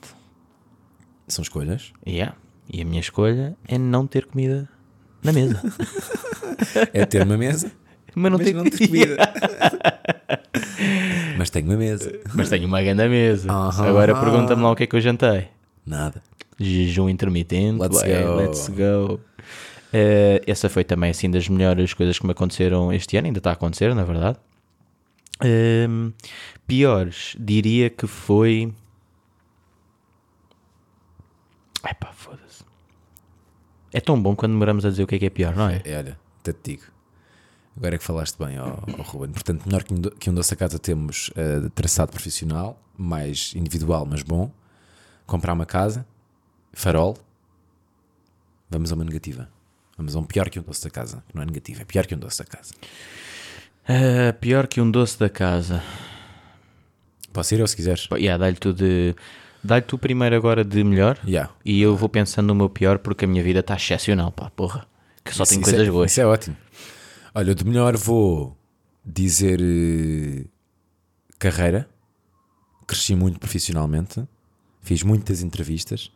São 1.28 1.42
escolhas. 1.42 1.92
Yeah. 2.08 2.36
E 2.72 2.82
a 2.82 2.86
minha 2.86 3.00
escolha 3.02 3.56
é 3.68 3.78
não 3.78 4.08
ter 4.08 4.26
comida 4.28 4.70
na 5.24 5.34
mesa. 5.34 5.62
É 6.94 7.06
ter 7.06 7.24
uma 7.24 7.38
mesa, 7.38 7.72
Mas 8.16 8.32
não 8.32 8.38
mas 8.38 8.54
não 8.54 8.64
ter 8.66 8.88
comida. 8.88 9.18
mas 11.38 11.50
tenho 11.50 11.68
uma 11.68 11.78
mesa. 11.78 12.12
Mas 12.34 12.50
tenho 12.50 12.68
uma 12.68 12.82
grande 12.82 13.08
mesa. 13.08 13.52
Aham. 13.52 13.88
Agora 13.88 14.20
pergunta-me 14.20 14.62
lá 14.62 14.72
o 14.72 14.76
que 14.76 14.84
é 14.84 14.88
que 14.88 14.96
eu 14.96 15.02
jantei. 15.02 15.48
Nada. 15.86 16.22
Jejum 16.60 17.10
intermitente. 17.10 17.82
Let's 17.82 18.02
ué, 18.02 18.24
go. 18.24 18.36
Let's 18.36 18.70
go. 18.70 19.20
Eh, 19.92 20.42
essa 20.48 20.70
foi 20.70 20.84
também 20.84 21.12
assim 21.12 21.30
das 21.30 21.48
melhores 21.48 21.94
coisas 21.94 22.18
que 22.18 22.26
me 22.26 22.32
aconteceram 22.32 22.92
este 22.92 23.18
ano, 23.18 23.28
ainda 23.28 23.40
está 23.40 23.52
a 23.52 23.54
acontecer, 23.54 23.94
na 23.94 24.04
verdade. 24.04 24.38
Ehm, 25.44 26.12
piores, 26.66 27.36
diria 27.40 27.90
que 27.90 28.08
foi. 28.08 28.74
Epá, 31.88 32.12
foda-se. 32.14 32.33
É 33.94 34.02
tão 34.02 34.22
bom 34.22 34.36
quando 34.36 34.54
demoramos 34.54 34.86
a 34.86 34.90
dizer 34.90 35.04
o 35.04 35.08
que 35.08 35.16
é 35.16 35.20
que 35.20 35.26
é 35.28 35.30
pior, 35.30 35.56
não 35.56 35.70
é? 35.70 35.82
É, 35.86 35.98
olha, 35.98 36.20
até 36.42 36.52
te 36.52 36.72
digo. 36.72 36.84
Agora 37.78 37.96
é 37.96 37.98
que 37.98 38.04
falaste 38.04 38.38
bem, 38.38 38.60
ó, 38.60 38.78
ó 39.00 39.02
Ruben. 39.04 39.32
Portanto, 39.32 39.66
melhor 39.66 39.84
que 39.84 39.94
um, 39.94 39.98
do- 39.98 40.12
que 40.12 40.30
um 40.30 40.34
doce 40.34 40.54
a 40.54 40.58
casa 40.58 40.78
temos 40.80 41.32
eh, 41.36 41.70
traçado 41.74 42.12
profissional, 42.12 42.80
mais 42.98 43.54
individual, 43.56 44.06
mas 44.06 44.22
bom. 44.22 44.52
Comprar 45.26 45.54
uma 45.54 45.66
casa, 45.66 46.06
farol. 46.74 47.18
Vamos 48.70 48.92
a 48.92 48.96
uma 48.96 49.04
negativa. 49.04 49.50
Vamos 49.98 50.16
a 50.16 50.20
um 50.20 50.24
pior 50.24 50.50
que 50.50 50.60
um 50.60 50.64
doce 50.64 50.84
da 50.84 50.90
casa. 50.90 51.24
Não 51.34 51.42
é 51.42 51.46
negativo, 51.46 51.82
é 51.82 51.86
pior 51.86 52.06
que 52.06 52.14
um 52.16 52.20
doce 52.20 52.40
da 52.40 52.46
casa. 52.46 52.74
Ah, 53.88 54.34
pior 54.34 54.68
que 54.68 54.80
um 54.82 54.90
doce 54.90 55.18
da 55.20 55.30
casa. 55.30 55.82
Posso 57.32 57.54
ir 57.56 57.62
ou 57.62 57.68
se 57.68 57.76
quiseres? 57.76 58.06
Pá, 58.08 58.18
Yeah, 58.18 58.38
dá-lhe 58.44 58.58
tu 58.58 58.74
de. 58.74 59.16
Dá-lhe 59.64 59.84
tu 59.84 59.98
primeiro 59.98 60.36
agora 60.36 60.64
de 60.64 60.84
melhor. 60.84 61.18
Yeah. 61.26 61.52
E 61.64 61.82
eu 61.82 61.96
vou 61.96 62.10
pensando 62.10 62.48
no 62.48 62.56
meu 62.56 62.70
pior 62.70 63.00
porque 63.00 63.26
a 63.26 63.28
minha 63.28 63.44
vida 63.44 63.62
está 63.62 63.76
excepcional, 63.76 64.32
pá, 64.32 64.50
porra. 64.50 64.86
Que 65.24 65.34
só 65.34 65.46
tem 65.46 65.60
Isso- 65.60 65.70
coisas 65.70 65.88
é, 65.88 65.92
boas. 65.92 66.12
Isso 66.12 66.22
é 66.22 66.26
ótimo. 66.26 66.58
Olha, 67.34 67.52
eu 67.52 67.56
de 67.56 67.66
melhor 67.66 67.96
vou 67.96 68.58
dizer 69.06 69.60
eh, 69.62 70.46
carreira. 71.40 71.88
Cresci 72.86 73.16
muito 73.16 73.40
profissionalmente. 73.40 74.24
Fiz 74.82 75.02
muitas 75.02 75.42
entrevistas. 75.42 76.12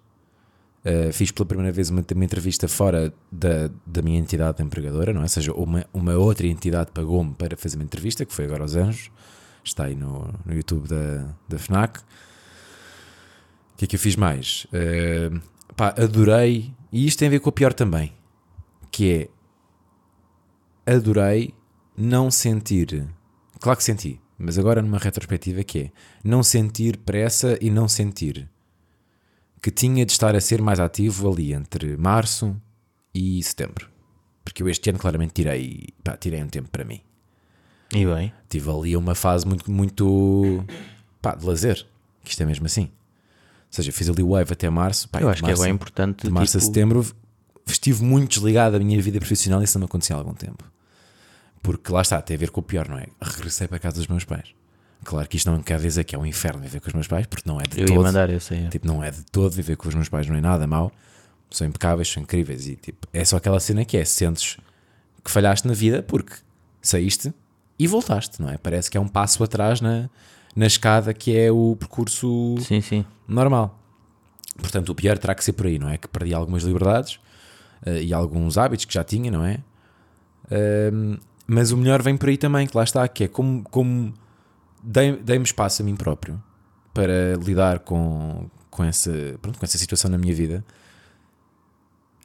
Uh, 0.85 1.11
fiz 1.11 1.31
pela 1.31 1.45
primeira 1.45 1.71
vez 1.71 1.89
uma, 1.89 2.05
uma 2.15 2.23
entrevista 2.23 2.67
fora 2.67 3.13
da, 3.31 3.69
da 3.85 4.01
minha 4.01 4.17
entidade 4.17 4.63
empregadora, 4.63 5.11
não 5.11 5.21
é? 5.21 5.23
Ou 5.23 5.29
seja, 5.29 5.51
uma, 5.53 5.85
uma 5.93 6.13
outra 6.15 6.47
entidade 6.47 6.91
pagou-me 6.93 7.33
para 7.33 7.57
fazer 7.57 7.75
uma 7.75 7.83
entrevista, 7.83 8.25
que 8.25 8.33
foi 8.33 8.45
agora 8.45 8.63
aos 8.63 8.75
Anjos. 8.75 9.09
Está 9.63 9.85
aí 9.85 9.95
no, 9.95 10.33
no 10.45 10.53
YouTube 10.53 10.87
da, 10.87 11.33
da 11.49 11.57
FNAC. 11.57 11.99
O 13.77 13.79
que 13.79 13.85
é 13.85 13.87
que 13.89 13.95
eu 13.95 13.99
fiz 13.99 14.15
mais? 14.15 14.65
Uh, 14.65 15.39
pá, 15.75 15.93
adorei, 15.97 16.73
e 16.91 17.05
isto 17.05 17.19
tem 17.19 17.27
a 17.27 17.31
ver 17.31 17.39
com 17.39 17.49
o 17.49 17.53
pior 17.53 17.73
também, 17.73 18.11
que 18.89 19.29
é 20.85 20.93
adorei 20.95 21.53
não 21.95 22.31
sentir. 22.31 23.07
Claro 23.59 23.77
que 23.77 23.83
senti, 23.83 24.19
mas 24.35 24.57
agora 24.57 24.81
numa 24.81 24.97
retrospectiva 24.97 25.63
que 25.63 25.79
é 25.79 25.91
não 26.23 26.41
sentir 26.41 26.97
pressa 26.97 27.55
e 27.61 27.69
não 27.69 27.87
sentir 27.87 28.49
que 29.61 29.69
tinha 29.69 30.03
de 30.03 30.11
estar 30.11 30.35
a 30.35 30.41
ser 30.41 30.59
mais 30.59 30.79
ativo 30.79 31.31
ali 31.31 31.53
entre 31.53 31.95
março 31.97 32.59
e 33.13 33.43
setembro. 33.43 33.87
Porque 34.43 34.63
eu 34.63 34.69
este 34.69 34.89
ano 34.89 34.97
claramente 34.97 35.33
tirei, 35.33 35.89
pá, 36.03 36.17
tirei 36.17 36.41
um 36.41 36.47
tempo 36.47 36.69
para 36.69 36.83
mim. 36.83 37.01
E 37.93 38.05
bem, 38.05 38.33
Tive 38.49 38.71
ali 38.71 38.97
uma 38.97 39.13
fase 39.13 39.45
muito, 39.45 39.69
muito 39.71 40.65
pá, 41.21 41.35
de 41.35 41.45
lazer, 41.45 41.85
que 42.23 42.31
isto 42.31 42.41
é 42.41 42.45
mesmo 42.47 42.65
assim. 42.65 42.89
Ou 43.77 43.83
seja, 43.83 43.91
fiz 43.91 44.09
ali 44.09 44.23
o 44.23 44.29
wave 44.31 44.51
até 44.53 44.69
março. 44.69 45.07
Pá, 45.09 45.21
eu 45.21 45.29
acho 45.29 45.41
que 45.41 45.45
é 45.45 45.49
março- 45.49 45.63
bem 45.63 45.73
importante. 45.73 46.23
De 46.25 46.31
março 46.31 46.57
a 46.57 46.59
tipo, 46.59 46.73
setembro 46.73 47.05
estive 47.65 48.03
muito 48.03 48.29
desligado 48.35 48.77
da 48.79 48.83
minha 48.83 48.99
vida 49.01 49.19
profissional 49.19 49.61
e 49.61 49.65
isso 49.65 49.77
não 49.77 49.81
me 49.81 49.85
acontecia 49.85 50.15
há 50.15 50.19
algum 50.19 50.33
tempo. 50.33 50.63
Porque 51.61 51.91
lá 51.91 52.01
está, 52.01 52.21
tem 52.21 52.35
a 52.35 52.39
ver 52.39 52.49
com 52.49 52.61
o 52.61 52.63
pior, 52.63 52.87
não 52.87 52.97
é? 52.97 53.07
Regressei 53.21 53.67
para 53.67 53.77
a 53.77 53.79
casa 53.79 53.97
dos 53.97 54.07
meus 54.07 54.23
pais. 54.23 54.49
Claro 55.03 55.27
que 55.27 55.37
isto 55.37 55.51
não 55.51 55.61
quer 55.61 55.79
dizer 55.79 56.03
que 56.03 56.15
é 56.15 56.19
um 56.19 56.25
inferno 56.25 56.61
viver 56.61 56.79
com 56.79 56.87
os 56.87 56.93
meus 56.93 57.07
pais, 57.07 57.25
porque 57.27 57.47
não 57.47 57.59
é 57.59 57.63
de 57.63 57.79
Eu 57.79 57.87
ia 57.87 57.93
todo. 57.93 58.03
mandar 58.03 58.29
esse 58.29 58.53
aí. 58.53 58.67
Tipo, 58.69 58.87
não 58.87 59.03
é 59.03 59.11
de 59.11 59.21
todo 59.25 59.51
viver 59.53 59.75
com 59.77 59.87
os 59.89 59.95
meus 59.95 60.09
pais, 60.09 60.25
não 60.27 60.35
é 60.35 60.41
nada 60.41 60.65
mau. 60.65 60.91
São 61.51 61.67
impecáveis, 61.67 62.07
são 62.09 62.23
incríveis. 62.23 62.67
E 62.67 62.75
tipo, 62.75 63.07
é 63.13 63.23
só 63.23 63.37
aquela 63.37 63.59
cena 63.59 63.85
que 63.85 63.95
é: 63.97 64.03
sentes 64.05 64.57
que 65.23 65.29
falhaste 65.29 65.67
na 65.67 65.73
vida 65.73 66.01
porque 66.01 66.33
saíste 66.81 67.33
e 67.77 67.85
voltaste, 67.87 68.41
não 68.41 68.49
é? 68.49 68.57
Parece 68.57 68.89
que 68.89 68.97
é 68.97 68.99
um 69.01 69.07
passo 69.07 69.43
atrás 69.43 69.79
na, 69.81 70.09
na 70.57 70.65
escada 70.65 71.13
que 71.13 71.37
é 71.37 71.51
o 71.51 71.75
percurso 71.79 72.55
Sim, 72.61 72.81
sim. 72.81 73.05
normal. 73.27 73.79
Portanto, 74.57 74.89
o 74.89 74.95
pior 74.95 75.15
terá 75.19 75.35
que 75.35 75.43
ser 75.43 75.53
por 75.53 75.67
aí, 75.67 75.77
não 75.77 75.87
é? 75.87 75.97
Que 75.99 76.07
perdi 76.07 76.33
algumas 76.33 76.63
liberdades 76.63 77.19
eh, 77.85 78.01
e 78.01 78.13
alguns 78.13 78.57
hábitos 78.57 78.85
que 78.85 78.93
já 78.93 79.03
tinha, 79.03 79.29
não 79.29 79.45
é? 79.45 79.59
Ahm, 80.51 81.17
mas 81.45 81.71
o 81.71 81.77
melhor 81.77 82.01
vem 82.01 82.17
por 82.17 82.27
aí 82.29 82.37
também, 82.37 82.65
que 82.65 82.75
lá 82.75 82.83
está, 82.83 83.07
que 83.07 83.25
é 83.25 83.27
como, 83.27 83.61
como 83.69 84.11
dei- 84.83 85.17
dei-me 85.17 85.45
espaço 85.45 85.83
a 85.83 85.85
mim 85.85 85.95
próprio 85.95 86.41
para 86.91 87.35
lidar 87.41 87.79
com, 87.79 88.49
com, 88.71 88.83
essa, 88.83 89.11
pronto, 89.41 89.59
com 89.59 89.63
essa 89.65 89.77
situação 89.77 90.09
na 90.09 90.17
minha 90.17 90.33
vida. 90.33 90.65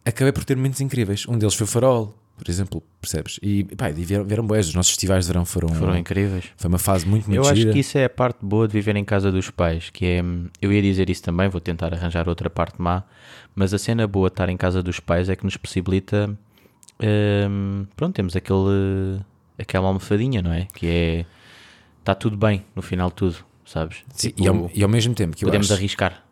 Acabei 0.04 0.32
por 0.32 0.44
ter 0.44 0.56
momentos 0.56 0.80
incríveis. 0.80 1.26
Um 1.28 1.36
deles 1.38 1.54
foi 1.54 1.64
o 1.64 1.68
Farol, 1.68 2.16
por 2.42 2.50
exemplo, 2.50 2.82
percebes? 3.00 3.38
E, 3.42 3.64
pá, 3.64 3.90
e 3.90 3.92
vieram, 4.04 4.24
vieram 4.24 4.46
boas. 4.46 4.68
Os 4.68 4.74
nossos 4.74 4.90
festivais 4.92 5.24
de 5.24 5.28
verão 5.32 5.44
foram, 5.44 5.68
Foram 5.70 5.96
incríveis. 5.96 6.46
foi 6.56 6.68
uma 6.68 6.78
fase 6.78 7.06
muito, 7.06 7.26
muito 7.28 7.36
Eu 7.38 7.42
acho 7.48 7.56
gira. 7.56 7.72
que 7.72 7.78
isso 7.78 7.96
é 7.98 8.04
a 8.04 8.10
parte 8.10 8.38
boa 8.44 8.66
de 8.66 8.72
viver 8.74 8.96
em 8.96 9.04
casa 9.04 9.30
dos 9.30 9.48
pais, 9.50 9.90
que 9.90 10.04
é, 10.04 10.22
eu 10.60 10.72
ia 10.72 10.82
dizer 10.82 11.08
isso 11.08 11.22
também, 11.22 11.48
vou 11.48 11.60
tentar 11.60 11.92
arranjar 11.94 12.28
outra 12.28 12.50
parte 12.50 12.80
má, 12.82 13.04
mas 13.54 13.72
a 13.72 13.78
cena 13.78 14.06
boa 14.06 14.28
de 14.28 14.34
estar 14.34 14.48
em 14.48 14.56
casa 14.56 14.82
dos 14.82 14.98
pais 15.00 15.28
é 15.28 15.36
que 15.36 15.44
nos 15.44 15.56
possibilita, 15.56 16.36
hum, 17.02 17.86
pronto, 17.96 18.14
temos 18.14 18.34
aquele, 18.36 19.20
aquela 19.58 19.86
almofadinha, 19.88 20.42
não 20.42 20.52
é? 20.52 20.66
Que 20.74 20.86
é, 20.86 21.26
está 22.00 22.14
tudo 22.14 22.36
bem 22.36 22.64
no 22.74 22.82
final 22.82 23.08
de 23.08 23.14
tudo, 23.14 23.36
sabes? 23.64 23.98
Sim, 24.14 24.30
Tipo, 24.30 24.42
e, 24.42 24.48
ao, 24.48 24.70
e 24.74 24.82
ao 24.82 24.88
mesmo 24.88 25.14
tempo 25.14 25.36
que 25.36 25.44
podemos 25.44 25.70
acho- 25.70 25.78
arriscar, 25.78 26.24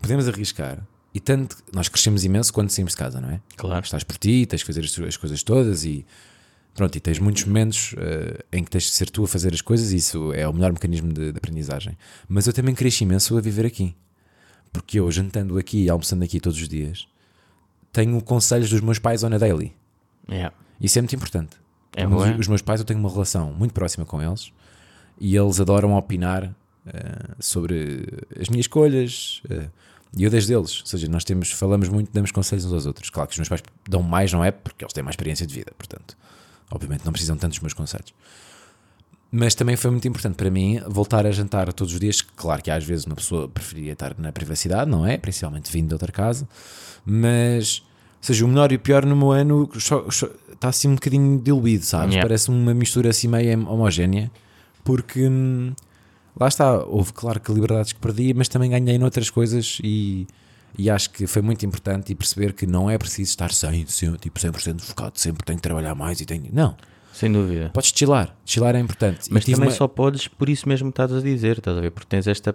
podemos 0.00 0.28
arriscar. 0.28 0.78
E 1.14 1.20
tanto 1.20 1.56
nós 1.72 1.88
crescemos 1.88 2.24
imenso 2.24 2.52
quando 2.52 2.70
saímos 2.70 2.92
de 2.92 2.98
casa, 2.98 3.20
não 3.20 3.30
é? 3.30 3.40
claro. 3.56 3.84
Estás 3.84 4.02
por 4.02 4.16
ti, 4.16 4.46
tens 4.46 4.62
que 4.62 4.66
fazer 4.66 4.84
as, 4.84 4.98
as 4.98 5.16
coisas 5.16 5.42
todas 5.42 5.84
e 5.84 6.06
pronto, 6.74 6.96
e 6.96 7.00
tens 7.00 7.18
muitos 7.18 7.44
momentos 7.44 7.94
eh, 7.98 8.44
em 8.50 8.64
que 8.64 8.70
tens 8.70 8.84
de 8.84 8.90
ser 8.90 9.10
tu 9.10 9.24
a 9.24 9.28
fazer 9.28 9.52
as 9.52 9.60
coisas 9.60 9.92
e 9.92 9.96
isso 9.96 10.32
é 10.32 10.48
o 10.48 10.52
melhor 10.52 10.72
mecanismo 10.72 11.12
de, 11.12 11.32
de 11.32 11.36
aprendizagem. 11.36 11.96
Mas 12.26 12.46
eu 12.46 12.52
também 12.52 12.74
cresci 12.74 13.04
imenso 13.04 13.36
a 13.36 13.40
viver 13.40 13.66
aqui. 13.66 13.94
Porque 14.72 14.98
eu, 14.98 15.10
jantando 15.10 15.58
aqui 15.58 15.84
e 15.84 15.90
almoçando 15.90 16.24
aqui 16.24 16.40
todos 16.40 16.58
os 16.58 16.66
dias, 16.66 17.06
tenho 17.92 18.20
conselhos 18.22 18.70
dos 18.70 18.80
meus 18.80 18.98
pais 18.98 19.22
on 19.22 19.34
a 19.34 19.38
daily. 19.38 19.74
Yeah. 20.30 20.54
Isso 20.80 20.98
é 20.98 21.02
muito 21.02 21.14
importante. 21.14 21.56
É 21.94 22.04
é? 22.04 22.06
os 22.06 22.48
meus 22.48 22.62
pais, 22.62 22.80
eu 22.80 22.86
tenho 22.86 22.98
uma 22.98 23.10
relação 23.10 23.52
muito 23.52 23.74
próxima 23.74 24.06
com 24.06 24.22
eles 24.22 24.50
e 25.20 25.36
eles 25.36 25.60
adoram 25.60 25.94
opinar 25.94 26.54
eh, 26.86 27.34
sobre 27.38 28.06
as 28.40 28.48
minhas 28.48 28.64
escolhas 28.64 29.42
eh, 29.50 29.68
e 30.16 30.24
eu 30.24 30.30
desde 30.30 30.52
eles. 30.52 30.80
Ou 30.80 30.86
seja, 30.86 31.08
nós 31.08 31.24
temos, 31.24 31.50
falamos 31.50 31.88
muito, 31.88 32.12
damos 32.12 32.30
conselhos 32.30 32.64
uns 32.64 32.72
aos 32.72 32.86
outros. 32.86 33.10
Claro 33.10 33.28
que 33.28 33.34
os 33.34 33.38
meus 33.38 33.48
pais 33.48 33.62
dão 33.88 34.02
mais, 34.02 34.32
não 34.32 34.44
é? 34.44 34.50
Porque 34.50 34.84
eles 34.84 34.92
têm 34.92 35.02
mais 35.02 35.14
experiência 35.14 35.46
de 35.46 35.54
vida, 35.54 35.72
portanto, 35.76 36.16
obviamente 36.70 37.04
não 37.04 37.12
precisam 37.12 37.36
tanto 37.36 37.52
dos 37.52 37.60
meus 37.60 37.72
conselhos. 37.72 38.12
Mas 39.34 39.54
também 39.54 39.76
foi 39.76 39.90
muito 39.90 40.06
importante 40.06 40.34
para 40.34 40.50
mim 40.50 40.78
voltar 40.86 41.26
a 41.26 41.30
jantar 41.30 41.72
todos 41.72 41.94
os 41.94 41.98
dias. 41.98 42.20
Claro 42.20 42.62
que 42.62 42.70
às 42.70 42.84
vezes 42.84 43.06
uma 43.06 43.16
pessoa 43.16 43.48
preferia 43.48 43.94
estar 43.94 44.14
na 44.18 44.30
privacidade, 44.30 44.90
não 44.90 45.06
é? 45.06 45.16
Principalmente 45.16 45.72
vindo 45.72 45.88
de 45.88 45.94
outra 45.94 46.12
casa. 46.12 46.46
Mas, 47.02 47.78
ou 47.78 47.86
seja, 48.20 48.44
o 48.44 48.48
melhor 48.48 48.70
e 48.72 48.74
o 48.74 48.78
pior 48.78 49.06
no 49.06 49.16
meu 49.16 49.30
ano 49.30 49.70
está 50.52 50.68
assim 50.68 50.88
um 50.88 50.96
bocadinho 50.96 51.40
diluído, 51.40 51.86
sabes? 51.86 52.10
Yeah. 52.10 52.28
Parece 52.28 52.50
uma 52.50 52.74
mistura 52.74 53.08
assim 53.08 53.26
meio 53.26 53.66
homogénea. 53.66 54.30
Porque 54.84 55.26
hum, 55.26 55.72
lá 56.38 56.48
está, 56.48 56.78
houve 56.84 57.12
claro 57.12 57.40
que 57.40 57.52
liberdades 57.52 57.92
que 57.92 58.00
perdi, 58.00 58.32
mas 58.34 58.48
também 58.48 58.70
ganhei 58.70 58.98
noutras 58.98 59.30
coisas 59.30 59.78
e, 59.82 60.26
e 60.78 60.88
acho 60.90 61.10
que 61.10 61.26
foi 61.26 61.42
muito 61.42 61.64
importante 61.66 62.12
e 62.12 62.14
perceber 62.14 62.52
que 62.52 62.66
não 62.66 62.88
é 62.90 62.96
preciso 62.98 63.30
estar 63.30 63.50
100%, 63.50 63.86
100, 63.88 64.12
tipo 64.16 64.38
100% 64.40 64.80
focado, 64.80 65.18
sempre 65.18 65.44
tenho 65.44 65.58
que 65.58 65.62
trabalhar 65.62 65.94
mais 65.94 66.20
e 66.20 66.24
tenho. 66.26 66.48
Não, 66.52 66.76
Sem 67.12 67.30
dúvida. 67.32 67.70
podes 67.74 67.92
chilar, 67.94 68.34
chilar 68.44 68.74
é 68.74 68.80
importante. 68.80 69.28
Mas 69.30 69.44
também 69.44 69.68
uma- 69.68 69.70
só 69.70 69.86
podes 69.86 70.28
por 70.28 70.48
isso 70.48 70.68
mesmo 70.68 70.90
que 70.90 71.00
estás 71.02 71.12
a 71.12 71.20
dizer, 71.20 71.58
estás 71.58 71.76
a 71.76 71.80
ver? 71.80 71.90
Porque 71.90 72.06
tens 72.08 72.26
esta... 72.26 72.54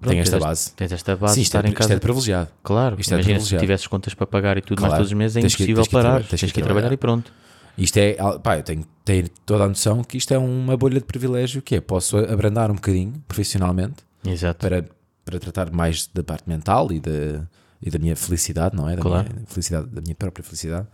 pronto, 0.00 0.16
esta 0.18 0.30
tens 0.36 0.42
base. 0.44 0.72
Tens 0.74 0.92
esta 0.92 1.16
base 1.16 1.34
Sim, 1.34 1.40
de 1.40 1.42
isto 1.44 1.54
é, 1.54 1.58
estar 1.58 1.68
em 1.68 1.70
isto 1.72 1.78
casa. 1.78 1.92
é 1.92 1.94
de 1.96 2.00
privilegiado. 2.00 2.50
Claro, 2.62 2.96
Isto 3.00 3.10
é 3.12 3.14
imagina 3.14 3.22
se 3.22 3.24
privilegiado. 3.46 3.60
tivesses 3.62 3.86
contas 3.86 4.14
para 4.14 4.26
pagar 4.26 4.58
e 4.58 4.60
tudo 4.60 4.80
mais 4.80 4.90
Claro, 4.90 5.02
todos 5.02 5.12
os 5.12 5.16
meses, 5.16 5.36
é 5.36 5.40
tens 5.40 5.54
que- 5.54 5.62
impossível 5.62 5.82
tens 5.84 5.88
que 5.88 5.94
ir 5.94 5.98
parar. 5.98 6.08
trabalhar, 6.10 6.28
Tens, 6.28 6.40
que 6.40 6.46
ir 6.46 6.50
trabalhar 6.52 6.72
trabalhar. 6.74 6.92
e 6.92 6.96
pronto. 6.96 7.32
Isto 7.78 7.98
é, 7.98 8.14
pá, 8.42 8.56
eu 8.58 8.62
tenho, 8.62 8.86
tenho 9.04 9.28
toda 9.44 9.64
a 9.64 9.68
noção 9.68 10.02
que 10.02 10.16
isto 10.16 10.32
é 10.32 10.38
uma 10.38 10.76
bolha 10.76 10.98
de 10.98 11.04
privilégio 11.04 11.60
que 11.60 11.74
é, 11.76 11.80
posso 11.80 12.16
abrandar 12.16 12.70
um 12.70 12.74
bocadinho 12.74 13.12
profissionalmente 13.28 13.96
Exato. 14.24 14.58
para, 14.66 14.84
para 15.24 15.38
tratar 15.38 15.70
mais 15.70 16.06
da 16.12 16.24
parte 16.24 16.48
mental 16.48 16.90
e 16.90 17.00
da, 17.00 17.46
e 17.82 17.90
da 17.90 17.98
minha 17.98 18.16
felicidade, 18.16 18.74
não 18.74 18.88
é? 18.88 18.96
Da 18.96 19.02
Claro. 19.02 19.28
minha 19.34 19.46
felicidade, 19.46 19.88
da 19.88 20.00
minha 20.00 20.14
própria 20.14 20.42
felicidade, 20.42 20.86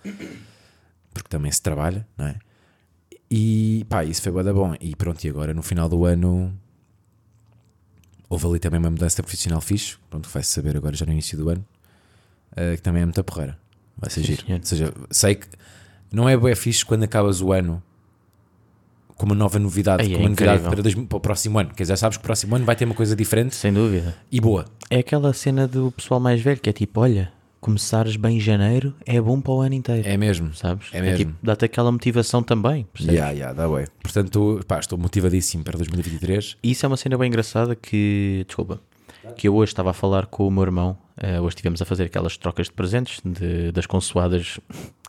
porque 1.15 1.29
também 1.29 1.53
se 1.53 1.62
trabalha, 1.62 2.07
não 2.19 2.27
é? 2.27 2.37
E 3.31 3.87
pá, 3.89 4.05
isso 4.05 4.21
foi 4.21 4.33
bué 4.33 4.43
da 4.43 4.53
bom. 4.53 4.75
E 4.81 4.95
pronto, 4.97 5.23
e 5.25 5.29
agora 5.29 5.55
no 5.55 5.62
final 5.62 5.89
do 5.89 6.05
ano 6.05 6.53
houve 8.29 8.47
ali 8.47 8.59
também 8.59 8.79
uma 8.81 8.91
mudança 8.91 9.23
profissional 9.23 9.61
fixe, 9.61 9.97
pronto, 10.11 10.29
vai-se 10.29 10.51
saber 10.51 10.77
agora 10.77 10.97
já 10.97 11.07
no 11.07 11.12
início 11.12 11.39
do 11.39 11.49
ano, 11.49 11.65
eh, 12.57 12.77
que 12.77 12.83
também 12.83 13.03
é 13.03 13.05
muita 13.05 13.23
porreira. 13.23 13.59
Vai 13.97 14.11
ser 14.11 14.21
Sim, 14.21 14.27
giro. 14.27 14.43
senhor. 14.47 14.59
Ou 14.59 14.67
seja, 14.67 14.95
sei 15.11 15.35
que 15.37 15.47
não 16.12 16.28
é 16.28 16.37
bué 16.37 16.54
fixe 16.54 16.85
quando 16.85 17.02
acabas 17.04 17.40
o 17.40 17.52
ano 17.52 17.83
com 19.16 19.26
uma 19.26 19.35
nova 19.35 19.59
novidade, 19.59 20.02
Ai, 20.02 20.09
com 20.09 20.14
é 20.14 20.19
uma 20.19 20.28
novidade 20.31 20.52
incrível. 20.59 20.71
para, 20.71 20.83
dois- 20.83 20.95
para 21.09 21.16
o 21.16 21.21
próximo 21.21 21.59
ano. 21.59 21.71
Quer 21.75 21.85
dizer, 21.85 21.97
sabes 21.97 22.16
que 22.19 22.23
o 22.23 22.26
próximo 22.26 22.57
ano 22.57 22.64
vai 22.64 22.75
ter 22.75 22.85
uma 22.85 22.95
coisa 22.95 23.14
diferente 23.14 23.54
Sem 23.54 23.73
dúvida. 23.73 24.16
e 24.31 24.40
boa. 24.40 24.64
É 24.90 24.99
aquela 24.99 25.33
cena 25.33 25.69
do 25.69 25.92
pessoal 25.92 26.19
mais 26.19 26.40
velho 26.40 26.59
que 26.61 26.69
é 26.69 26.73
tipo: 26.73 27.00
olha, 27.00 27.31
começares 27.61 28.16
bem 28.16 28.38
em 28.38 28.40
janeiro 28.40 28.95
é 29.07 29.21
bom 29.21 29.40
para 29.40 29.52
o 29.52 29.61
ano 29.61 29.75
inteiro. 29.75 30.09
É 30.09 30.16
mesmo. 30.16 30.52
Sabes? 30.54 30.88
É 30.92 31.00
mesmo. 31.00 31.16
tipo, 31.19 31.35
dá-te 31.42 31.64
aquela 31.66 31.92
motivação 31.92 32.42
também. 32.42 32.85
percebes? 32.92 33.14
Yeah, 33.14 33.33
yeah, 33.33 33.52
dá 33.54 33.69
bué. 33.69 33.87
Portanto, 34.02 34.61
pá, 34.66 34.81
estou 34.81 34.99
motivadíssimo 34.99 35.62
para 35.62 35.76
2023. 35.78 36.57
E 36.62 36.71
isso 36.73 36.85
é 36.85 36.88
uma 36.88 36.97
cena 36.97 37.16
bem 37.16 37.28
engraçada 37.28 37.76
que, 37.76 38.45
desculpa, 38.49 38.81
que 39.37 39.47
eu 39.47 39.54
hoje 39.54 39.71
estava 39.71 39.90
a 39.90 39.95
falar 39.95 40.26
com 40.26 40.49
o 40.49 40.50
meu 40.50 40.62
irmão. 40.64 40.97
eh, 41.16 41.38
hoje 41.38 41.50
estivemos 41.50 41.81
a 41.81 41.85
fazer 41.85 42.04
aquelas 42.04 42.37
trocas 42.37 42.66
de 42.66 42.73
presentes 42.73 43.21
de- 43.25 43.71
das 43.71 43.87
consoadas 43.87 44.59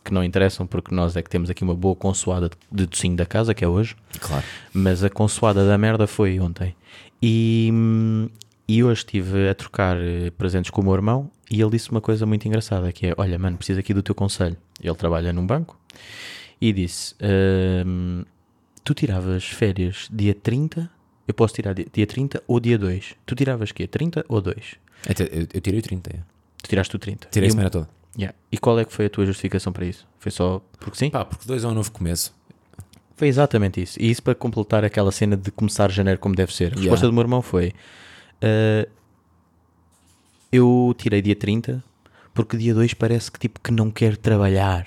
que 0.04 0.12
não 0.12 0.22
interessam, 0.22 0.66
porque 0.66 0.94
nós 0.94 1.16
é 1.16 1.22
que 1.22 1.30
temos 1.30 1.48
aqui 1.48 1.64
uma 1.64 1.74
boa 1.74 1.96
consoada 1.96 2.50
de, 2.70 2.86
docinho 2.86 3.16
da 3.16 3.24
casa, 3.24 3.54
que 3.54 3.64
é 3.64 3.68
hoje. 3.68 3.96
Claro. 4.20 4.44
Mas 4.72 5.02
a 5.02 5.08
consoada 5.10 5.66
da 5.66 5.78
merda 5.78 6.06
foi 6.06 6.38
ontem. 6.38 6.74
E, 7.22 7.70
e 8.68 8.84
hoje 8.84 8.98
estive 9.00 9.48
a 9.48 9.54
trocar 9.54 9.96
eh, 9.98 10.30
presentes 10.36 10.70
com 10.70 10.82
o 10.82 10.84
meu 10.84 10.94
irmão 10.94 11.30
e 11.50 11.60
ele 11.60 11.70
disse 11.70 11.90
uma 11.90 12.00
coisa 12.00 12.26
muito 12.26 12.46
engraçada, 12.46 12.92
que 12.92 13.06
é, 13.06 13.14
olha 13.16 13.38
mano, 13.38 13.56
preciso 13.56 13.80
aqui 13.80 13.94
do 13.94 14.02
teu 14.02 14.14
conselho. 14.14 14.56
Ele 14.82 14.94
trabalha 14.94 15.32
num 15.32 15.46
banco 15.46 15.78
e 16.60 16.72
disse, 16.72 17.14
tu 18.82 18.94
tiravas 18.94 19.44
férias 19.44 20.08
dia 20.12 20.34
30, 20.34 20.90
eu 21.26 21.34
posso 21.34 21.54
tirar 21.54 21.72
dia, 21.72 21.86
dia 21.92 22.06
30 22.06 22.42
ou 22.46 22.60
dia 22.60 22.76
2. 22.78 23.14
Tu 23.24 23.34
tiravas 23.34 23.72
quê? 23.72 23.86
30 23.86 24.24
ou 24.28 24.40
2? 24.40 24.56
Até- 25.08 25.24
Eu, 25.24 25.46
eu 25.54 25.60
tirei 25.60 25.80
o 25.80 25.82
30. 25.82 26.10
é. 26.10 26.18
Tu 26.62 26.68
tiraste 26.68 26.94
o 26.96 26.98
30. 26.98 27.28
Tirei 27.30 27.48
a 27.48 27.50
semana 27.50 27.70
toda. 27.70 27.88
Yeah. 28.18 28.36
e 28.50 28.58
qual 28.58 28.78
é 28.78 28.84
que 28.84 28.92
foi 28.92 29.06
a 29.06 29.10
tua 29.10 29.26
justificação 29.26 29.72
para 29.72 29.84
isso? 29.86 30.06
Foi 30.18 30.30
só 30.32 30.60
porque 30.78 30.96
sim? 30.98 31.10
Pá, 31.10 31.24
porque 31.24 31.46
dois 31.46 31.64
é 31.64 31.68
um 31.68 31.74
novo 31.74 31.90
começo. 31.92 32.34
Foi 33.16 33.28
exatamente 33.28 33.80
isso. 33.80 34.00
E 34.00 34.10
isso 34.10 34.22
para 34.22 34.34
completar 34.34 34.84
aquela 34.84 35.12
cena 35.12 35.36
de 35.36 35.50
começar 35.50 35.90
janeiro 35.90 36.18
como 36.18 36.34
deve 36.34 36.52
ser. 36.52 36.72
A 36.72 36.76
resposta 36.80 36.84
Yeah. 36.86 37.06
do 37.06 37.12
meu 37.12 37.22
irmão 37.22 37.42
foi: 37.42 37.72
"Ah, 38.42 38.86
Eu 40.52 40.94
tirei 40.96 41.20
dia 41.20 41.34
30 41.36 41.82
porque 42.32 42.56
dia 42.56 42.74
2 42.74 42.94
parece 42.94 43.30
que 43.30 43.38
tipo 43.38 43.60
que 43.60 43.70
não 43.72 43.90
quero 43.90 44.16
trabalhar. 44.16 44.86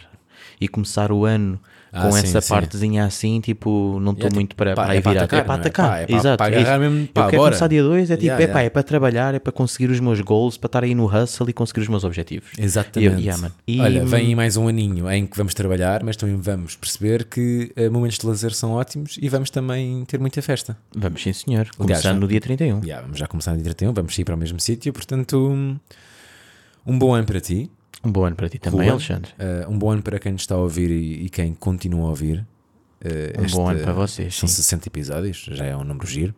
E 0.60 0.68
começar 0.68 1.12
o 1.12 1.24
ano 1.26 1.60
Ah, 1.94 2.02
com 2.04 2.12
sim, 2.12 2.20
essa 2.20 2.42
sim. 2.42 2.50
partezinha 2.50 3.06
assim, 3.06 3.40
tipo, 3.40 4.00
não 4.02 4.12
estou 4.12 4.28
tipo, 4.28 4.36
muito 4.36 4.56
para, 4.56 4.74
pá, 4.76 4.86
para 4.86 4.96
é 4.96 5.00
virar. 5.00 5.12
atacar, 5.24 5.40
é 5.40 5.44
para 5.44 5.54
é? 5.54 5.58
atacar, 5.60 5.90
Pá, 5.90 6.00
é 6.00 6.16
exato. 6.16 6.38
para 6.38 6.56
é 6.56 6.60
agarrar 6.60 6.80
mesmo, 6.80 7.08
pá, 7.08 7.22
eu 7.22 7.26
quero 7.30 7.38
bora. 7.38 7.52
começar 7.52 7.68
dia 7.68 7.84
2, 7.84 8.12
é 8.12 8.16
tipo, 8.16 8.26
Yeah, 8.26 8.44
é, 8.44 8.48
pá, 8.48 8.54
yeah. 8.60 8.66
é 8.66 8.70
para 8.70 8.84
trabalhar, 8.84 9.34
é 9.36 9.40
para 9.40 9.52
conseguir 9.54 9.90
os 9.90 10.00
meus 10.00 10.20
goals, 10.22 10.58
para 10.58 10.68
estar 10.68 10.84
aí 10.84 10.94
no 10.96 11.06
hustle 11.06 11.50
e 11.50 11.54
conseguir 11.54 11.82
os 11.82 11.88
meus 11.88 12.04
objetivos. 12.04 12.50
Exatamente. 12.58 13.14
Eu- 13.14 13.20
yeah. 13.20 13.52
E- 13.68 13.80
Olha, 13.80 14.06
vem 14.06 14.36
mais 14.36 14.58
um 14.58 14.68
aninho 14.68 15.10
em 15.12 15.26
que 15.26 15.38
vamos 15.38 15.54
trabalhar, 15.54 16.04
mas 16.04 16.18
também 16.18 16.36
vamos 16.36 16.76
perceber 16.76 17.24
que 17.26 17.72
eh, 17.76 17.90
momentos 17.90 18.18
de 18.18 18.26
lazer 18.28 18.54
são 18.54 18.74
ótimos 18.74 19.18
e 19.22 19.30
vamos 19.30 19.50
também 19.50 20.04
ter 20.06 20.20
muita 20.20 20.42
festa. 20.42 20.78
Vamos 20.96 21.22
sim, 21.22 21.32
senhor. 21.34 21.68
Começando 21.78 22.20
no 22.20 22.28
dia 22.28 22.42
31. 22.42 22.82
Yeah, 22.84 23.02
vamos 23.04 23.18
já 23.20 23.28
começar 23.28 23.52
no 23.52 23.58
dia 23.58 23.66
31, 23.66 23.94
vamos 23.94 24.18
ir 24.18 24.26
para 24.26 24.36
o 24.36 24.38
mesmo 24.38 24.60
sítio, 24.60 24.92
portanto, 24.92 25.38
um, 25.52 25.78
um 26.86 26.98
bom 27.00 27.14
ano 27.14 27.26
para 27.26 27.40
ti. 27.40 27.70
Um 28.04 28.12
bom 28.12 28.26
ano 28.26 28.36
para 28.36 28.48
ti 28.50 28.60
também, 28.60 28.80
Ruben. 28.82 28.92
Alexandre. 28.92 29.32
Eh, 29.40 29.66
um 29.68 29.78
bom 29.78 29.92
ano 29.92 30.02
para 30.02 30.20
quem 30.20 30.32
nos 30.32 30.42
está 30.42 30.56
a 30.56 30.60
ouvir 30.60 30.90
e, 30.92 31.26
e 31.26 31.30
quem 31.30 31.54
continua 31.54 32.06
a 32.06 32.10
ouvir. 32.10 32.46
Eh, 33.04 33.34
Um 33.40 33.48
bom 33.48 33.68
ano 33.70 33.80
para 33.82 33.94
vocês, 33.94 34.36
São 34.36 34.48
sim. 34.48 34.56
60 34.56 34.88
episódios, 34.88 35.46
já 35.52 35.66
é 35.66 35.76
um 35.76 35.84
número 35.84 36.08
giro. 36.08 36.34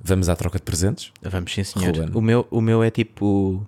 Vamos 0.00 0.28
à 0.28 0.34
troca 0.36 0.58
de 0.58 0.64
presentes. 0.64 1.12
Vamos 1.22 1.52
sim, 1.54 1.62
senhor. 1.64 1.94
Ruben. 1.96 2.10
O 2.14 2.20
meu, 2.20 2.46
o 2.50 2.60
meu 2.60 2.82
é 2.82 2.90
tipo. 2.90 3.64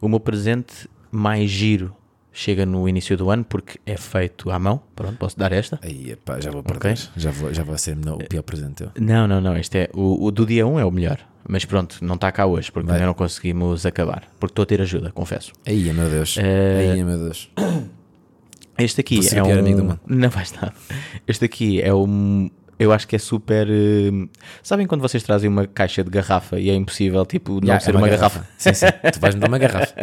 O 0.00 0.08
meu 0.08 0.20
presente 0.20 0.88
mais 1.10 1.50
giro 1.50 1.94
chega 2.32 2.64
no 2.66 2.88
início 2.88 3.16
do 3.16 3.30
ano 3.30 3.44
porque 3.44 3.78
é 3.86 3.96
feito 3.96 4.50
à 4.50 4.58
mão. 4.58 4.80
Pronto, 4.94 5.16
posso 5.18 5.38
dar 5.38 5.50
esta? 5.52 5.78
Aí, 5.82 6.10
epá, 6.12 6.40
já 6.40 6.50
vou 6.50 6.62
perder. 6.62 6.98
Já, 7.16 7.30
vou, 7.30 7.52
já 7.52 7.62
vai 7.64 7.78
ser 7.78 7.96
o 7.96 8.18
pior 8.28 8.42
presente. 8.42 8.74
teu. 8.74 8.90
Não, 9.00 9.26
não, 9.26 9.40
não. 9.40 9.56
Este 9.56 9.78
é 9.78 9.90
o, 9.94 10.24
o 10.26 10.30
do 10.30 10.44
dia 10.46 10.66
1 10.66 10.78
é 10.78 10.84
o 10.84 10.90
melhor. 10.90 11.18
Mas 11.46 11.64
pronto, 11.64 11.98
não 12.02 12.14
está 12.14 12.32
cá 12.32 12.46
hoje 12.46 12.72
porque 12.72 12.86
Vai. 12.86 12.96
ainda 12.96 13.06
não 13.06 13.14
conseguimos 13.14 13.84
acabar. 13.84 14.24
Porque 14.40 14.52
estou 14.52 14.62
a 14.62 14.66
ter 14.66 14.80
ajuda, 14.80 15.10
confesso. 15.12 15.52
Aí, 15.66 15.92
meu 15.92 16.08
Deus. 16.08 16.36
Eh, 16.38 16.90
Aí, 16.94 17.04
meu 17.04 17.18
Deus. 17.18 17.50
Este 18.78 19.00
aqui 19.02 19.20
é 19.34 19.42
um... 19.42 19.58
amigo 19.58 19.78
do 19.78 19.84
mundo. 19.84 20.00
Não 20.06 20.28
vais 20.30 20.52
nada. 20.52 20.72
Este 21.28 21.44
aqui 21.44 21.80
é 21.82 21.94
um... 21.94 22.50
Eu 22.78 22.92
acho 22.92 23.06
que 23.06 23.14
é 23.14 23.18
super... 23.20 23.68
eh, 23.70 24.28
Sabem 24.62 24.86
quando 24.86 25.00
vocês 25.00 25.22
trazem 25.22 25.48
uma 25.48 25.66
caixa 25.66 26.02
de 26.02 26.10
garrafa 26.10 26.58
e 26.58 26.70
é 26.70 26.74
impossível, 26.74 27.24
tipo, 27.24 27.60
não 27.60 27.68
Já, 27.68 27.78
ser 27.80 27.94
é 27.94 27.98
uma, 27.98 28.08
garrafa? 28.08 28.48
Sim, 28.58 28.74
sim. 28.74 28.86
Tu 29.12 29.20
vais-me 29.20 29.40
dar 29.40 29.48
uma 29.48 29.58
garrafa. 29.58 29.94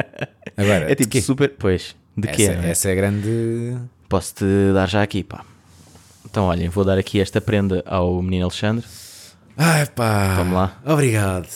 Agora, 0.56 0.90
É 0.92 0.96
tipo 0.96 1.20
super... 1.22 1.50
Pois, 1.60 1.96
de 2.16 2.30
essa, 2.30 2.38
quê? 2.38 2.44
é? 2.44 2.70
essa 2.70 2.88
é 2.90 2.92
a 2.94 2.96
grande. 2.96 3.78
Posso-te 4.08 4.46
dar 4.74 4.88
já 4.88 5.02
aqui, 5.04 5.22
pá. 5.24 5.44
Então, 6.26 6.46
olhem, 6.46 6.70
vou 6.70 6.86
dar 6.86 6.98
aqui 6.98 7.20
esta 7.20 7.42
prenda 7.42 7.84
ao 7.86 8.22
menino 8.22 8.46
Alexandre. 8.46 8.86
Ai 9.58 9.86
pá. 9.88 10.36
Vamos 10.36 10.54
lá. 10.54 10.82
Obrigado. 10.86 11.48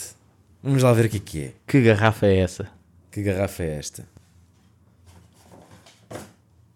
Vamos 0.63 0.83
lá 0.83 0.93
ver 0.93 1.05
o 1.05 1.09
que 1.09 1.17
é 1.17 1.19
que 1.19 1.43
é. 1.45 1.53
Que 1.67 1.81
garrafa 1.81 2.25
é 2.27 2.37
essa? 2.39 2.67
Que 3.11 3.21
garrafa 3.23 3.63
é 3.63 3.77
esta? 3.77 4.05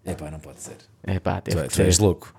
Epá, 0.06 0.32
não 0.32 0.40
pode 0.40 0.62
ser. 0.62 0.78
É 1.04 1.20
pá, 1.20 1.42
Tu, 1.42 1.52
teve 1.52 1.60
é- 1.62 1.68
que 1.68 1.74
tu 1.76 1.82
és 1.82 1.96
ser. 1.96 2.02
louco. 2.02 2.34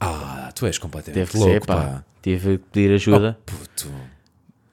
Ah, 0.00 0.50
tu 0.54 0.66
és 0.66 0.78
completamente 0.78 1.14
Teve 1.18 1.30
que 1.30 1.36
louco, 1.38 1.52
ser, 1.52 1.66
pá. 1.66 1.76
pá. 1.76 2.04
Tive 2.22 2.58
que 2.58 2.64
pedir 2.70 2.94
ajuda. 2.94 3.38
Oh, 3.38 3.42
puto. 3.44 3.90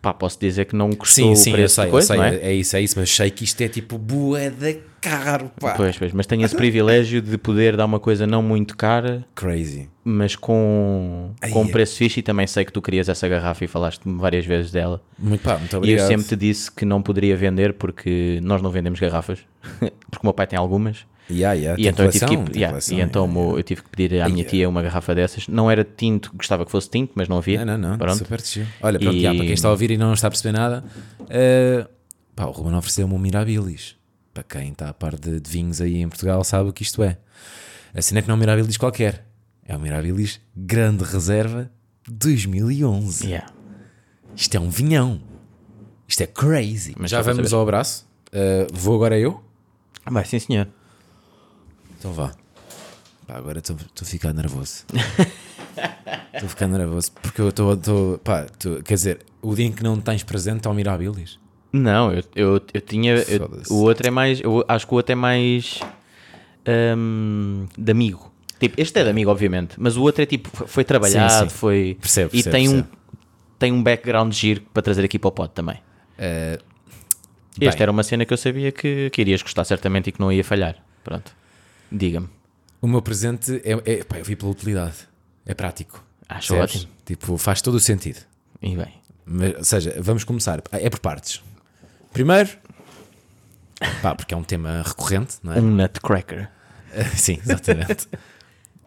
Pá, 0.02 0.14
posso 0.14 0.40
dizer 0.40 0.66
que 0.66 0.76
não 0.76 0.92
Sim, 0.92 0.98
custou 0.98 1.36
sim, 1.36 1.50
o 1.50 1.54
eu 1.54 1.56
preço 1.58 1.76
sei, 1.76 1.86
eu 1.86 1.90
coisa, 1.92 2.08
sei. 2.08 2.18
não 2.18 2.24
É? 2.24 2.36
é? 2.36 2.54
isso, 2.54 2.78
é 2.78 2.82
isso, 2.82 3.00
mas 3.00 3.10
sei 3.10 3.32
que 3.32 3.44
isto 3.44 3.60
é 3.62 3.68
tipo 3.68 3.98
bué 3.98 4.50
de 4.52 4.80
caro, 5.02 5.52
pá. 5.60 5.74
Pois, 5.74 5.98
pois, 5.98 6.14
mas 6.14 6.26
tenho 6.28 6.46
esse 6.46 6.56
privilégio 6.56 7.20
de 7.22 7.36
poder 7.38 7.76
dar 7.76 7.86
uma 7.86 8.00
coisa 8.00 8.28
não 8.28 8.42
muito 8.44 8.78
cara, 8.78 9.26
Crazy. 9.36 9.90
mas 10.04 10.36
com, 10.36 11.32
com 11.52 11.64
um 11.64 11.68
é. 11.68 11.72
preço 11.72 11.98
fixe 11.98 12.20
e 12.20 12.24
também 12.24 12.46
sei 12.46 12.64
que 12.64 12.72
tu 12.72 12.82
querias 12.82 13.10
essa 13.10 13.28
garrafa 13.28 13.64
e 13.66 13.68
falaste-me 13.68 14.20
várias 14.20 14.46
vezes 14.46 14.72
dela. 14.72 15.02
Muito, 15.18 15.42
pá, 15.42 15.58
muito 15.58 15.72
E 15.72 15.76
eu 15.76 15.78
obrigado. 15.80 16.08
sempre 16.08 16.28
te 16.28 16.36
disse 16.36 16.72
que 16.72 16.86
não 16.86 17.02
poderia 17.02 17.36
vender 17.36 17.74
porque 17.74 18.40
nós 18.44 18.62
não 18.62 18.70
vendemos 18.70 19.00
garrafas, 19.00 19.40
porque 19.80 20.22
o 20.24 20.26
meu 20.26 20.34
pai 20.34 20.46
tem 20.46 20.60
algumas. 20.60 21.06
Yeah, 21.30 21.54
yeah, 21.54 21.82
E 21.82 21.88
então, 21.88 22.06
eu 22.06 22.12
tive, 22.12 22.26
que, 22.26 22.34
ir- 22.34 22.58
yeah, 22.58 22.80
e 22.90 23.02
então 23.02 23.58
eu 23.58 23.64
tive 23.64 23.84
que 23.84 23.90
pedir 23.90 24.22
à 24.22 24.30
minha 24.30 24.46
tia 24.46 24.70
uma 24.70 24.82
garrafa 24.82 25.14
dessas. 25.14 25.48
Não 25.50 25.70
era 25.70 25.84
tinto, 25.84 26.32
gostava 26.34 26.66
que 26.66 26.72
fosse 26.72 26.90
tinto, 26.90 27.12
mas 27.16 27.28
não 27.28 27.38
havia. 27.38 27.66
Não, 27.66 27.78
não, 27.78 27.90
não. 27.92 27.98
Pronto. 27.98 28.18
Super 28.18 28.40
chill. 28.40 28.66
Olha, 28.82 28.98
pronto, 28.98 29.16
E- 29.16 29.22
já, 29.22 29.34
para 29.34 29.44
quem 29.44 29.54
está 29.54 29.68
a 29.68 29.72
ouvir 29.72 29.92
e 29.92 29.98
não 29.98 30.14
está 30.14 30.28
a 30.28 30.32
perceber 30.32 30.58
nada, 30.58 30.86
eh, 31.30 31.86
pá, 32.36 32.46
o 32.46 32.52
Ruben 32.52 32.76
ofereceu-me 32.76 33.14
um 33.14 33.20
Mirabilis. 33.20 33.96
Para 34.34 34.44
quem 34.44 34.72
está 34.72 34.88
a 34.90 34.94
par 34.94 35.16
de, 35.18 35.40
de 35.40 35.50
vinhos 35.50 35.82
aí 35.82 35.98
em 35.98 36.08
Portugal 36.08 36.44
sabe 36.46 36.70
o 36.70 36.74
que 36.74 36.84
isto 36.84 37.04
é. 37.04 37.18
A 37.94 38.02
cena 38.02 38.20
é 38.20 38.22
que 38.22 38.28
não 38.30 38.36
é 38.36 38.38
um 38.38 38.40
Mirabilis 38.40 38.78
qualquer. 38.78 39.26
É 39.66 39.76
um 39.76 39.80
Mirabilis 39.80 40.40
Grande 40.56 41.04
Reserva 41.04 41.70
2011. 42.08 43.26
Yeah. 43.28 43.48
Isto 44.36 44.56
é 44.56 44.60
um 44.60 44.70
vinhão. 44.70 45.20
Isto 46.08 46.22
é 46.24 46.28
crazy. 46.28 46.94
Mas 46.98 47.12
já 47.12 47.22
vamos 47.22 47.50
saber. 47.50 47.56
ao 47.56 47.62
abraço. 47.64 48.08
Eh, 48.32 48.68
vou 48.72 48.96
agora 48.96 49.18
eu? 49.20 49.44
Vai, 50.10 50.24
sim 50.24 50.40
senhor. 50.40 50.68
Então 52.00 52.14
vá. 52.14 52.32
Pá, 53.28 53.36
agora 53.36 53.60
estou 53.60 53.76
a 54.02 54.06
ficar 54.06 54.34
nervoso. 54.34 54.86
Estou 56.34 56.48
a 56.48 56.50
ficar 56.50 56.68
nervoso 56.68 57.12
porque 57.22 57.42
eu 57.42 57.50
estou. 57.50 58.20
quer 58.84 58.94
dizer, 58.94 59.20
o 59.42 59.54
dia 59.56 59.66
em 59.66 59.72
que 59.72 59.84
não 59.84 60.00
tens 60.00 60.24
presente 60.24 60.68
ao 60.68 60.74
Mirabilis. 60.74 61.40
Não, 61.74 62.12
eu, 62.12 62.24
eu, 62.36 62.62
eu 62.74 62.82
tinha. 62.82 63.14
eu- 63.16 63.52
o 63.70 63.82
outro 63.84 64.08
é 64.08 64.12
mais. 64.12 64.40
Eu 64.42 64.64
acho 64.68 64.88
que 64.88 64.94
o 64.94 64.98
outro 64.98 65.12
é 65.12 65.16
mais. 65.16 65.80
hum, 66.98 67.66
de 67.78 67.92
amigo. 67.92 68.32
Tipo, 68.60 68.80
este 68.82 69.00
é 69.00 69.04
de 69.04 69.10
amigo, 69.10 69.30
obviamente, 69.30 69.76
mas 69.78 69.98
o 69.98 70.02
outro 70.04 70.22
é 70.24 70.26
tipo. 70.26 70.50
foi- 70.68 70.84
trabalhado, 70.84 71.50
sim. 71.50 71.56
foi. 71.56 71.98
Percebo, 72.00 72.30
e 72.34 72.44
percebo, 72.44 72.52
tem, 72.56 72.70
um, 72.70 72.72
percebo. 72.82 72.98
tem 73.60 73.72
um 73.72 73.84
background 73.84 74.34
giro 74.34 74.62
para 74.74 74.82
trazer 74.84 75.04
aqui 75.06 75.20
para 75.20 75.28
o 75.28 75.32
pod 75.32 75.52
também. 75.54 75.80
Este 77.60 77.70
bem, 77.78 77.82
era 77.84 77.92
uma 77.92 78.04
cena 78.04 78.26
que 78.26 78.34
eu 78.34 78.38
sabia 78.38 78.72
que, 78.72 79.10
que 79.12 79.22
irias 79.22 79.42
gostar 79.42 79.64
certamente 79.64 80.08
e 80.08 80.12
que 80.12 80.20
não 80.20 80.32
ia 80.32 80.44
falhar. 80.44 80.76
Pronto. 81.04 81.36
Diga-me. 81.92 82.30
O 82.82 82.88
meu 82.88 83.02
presente 83.02 83.62
é. 83.64 83.72
é 83.92 84.04
pá, 84.04 84.18
eu 84.18 84.26
vi 84.26 84.36
pela 84.36 84.52
utilidade. 84.52 84.96
É 85.46 85.54
prático. 85.54 86.04
Acho 86.28 86.54
Percebes? 86.54 86.76
ótimo. 86.76 86.94
Tipo, 87.06 87.38
faz 87.38 87.62
todo 87.62 87.76
o 87.76 87.80
sentido. 87.80 88.20
E 88.62 88.76
bem. 88.76 88.94
Mas, 89.26 89.56
ou 89.56 89.64
seja, 89.64 89.96
vamos 90.00 90.24
começar. 90.24 90.62
É 90.72 90.90
por 90.90 91.00
partes. 91.00 91.42
Primeiro. 92.12 92.50
Pá, 94.02 94.16
porque 94.16 94.34
é 94.34 94.38
um 94.38 94.44
tema 94.44 94.84
recorrente, 94.86 95.38
não 95.44 95.54
é? 95.54 95.60
Um 95.60 95.76
nutcracker. 95.76 96.50
Sim, 97.16 97.40
exatamente. 97.44 98.08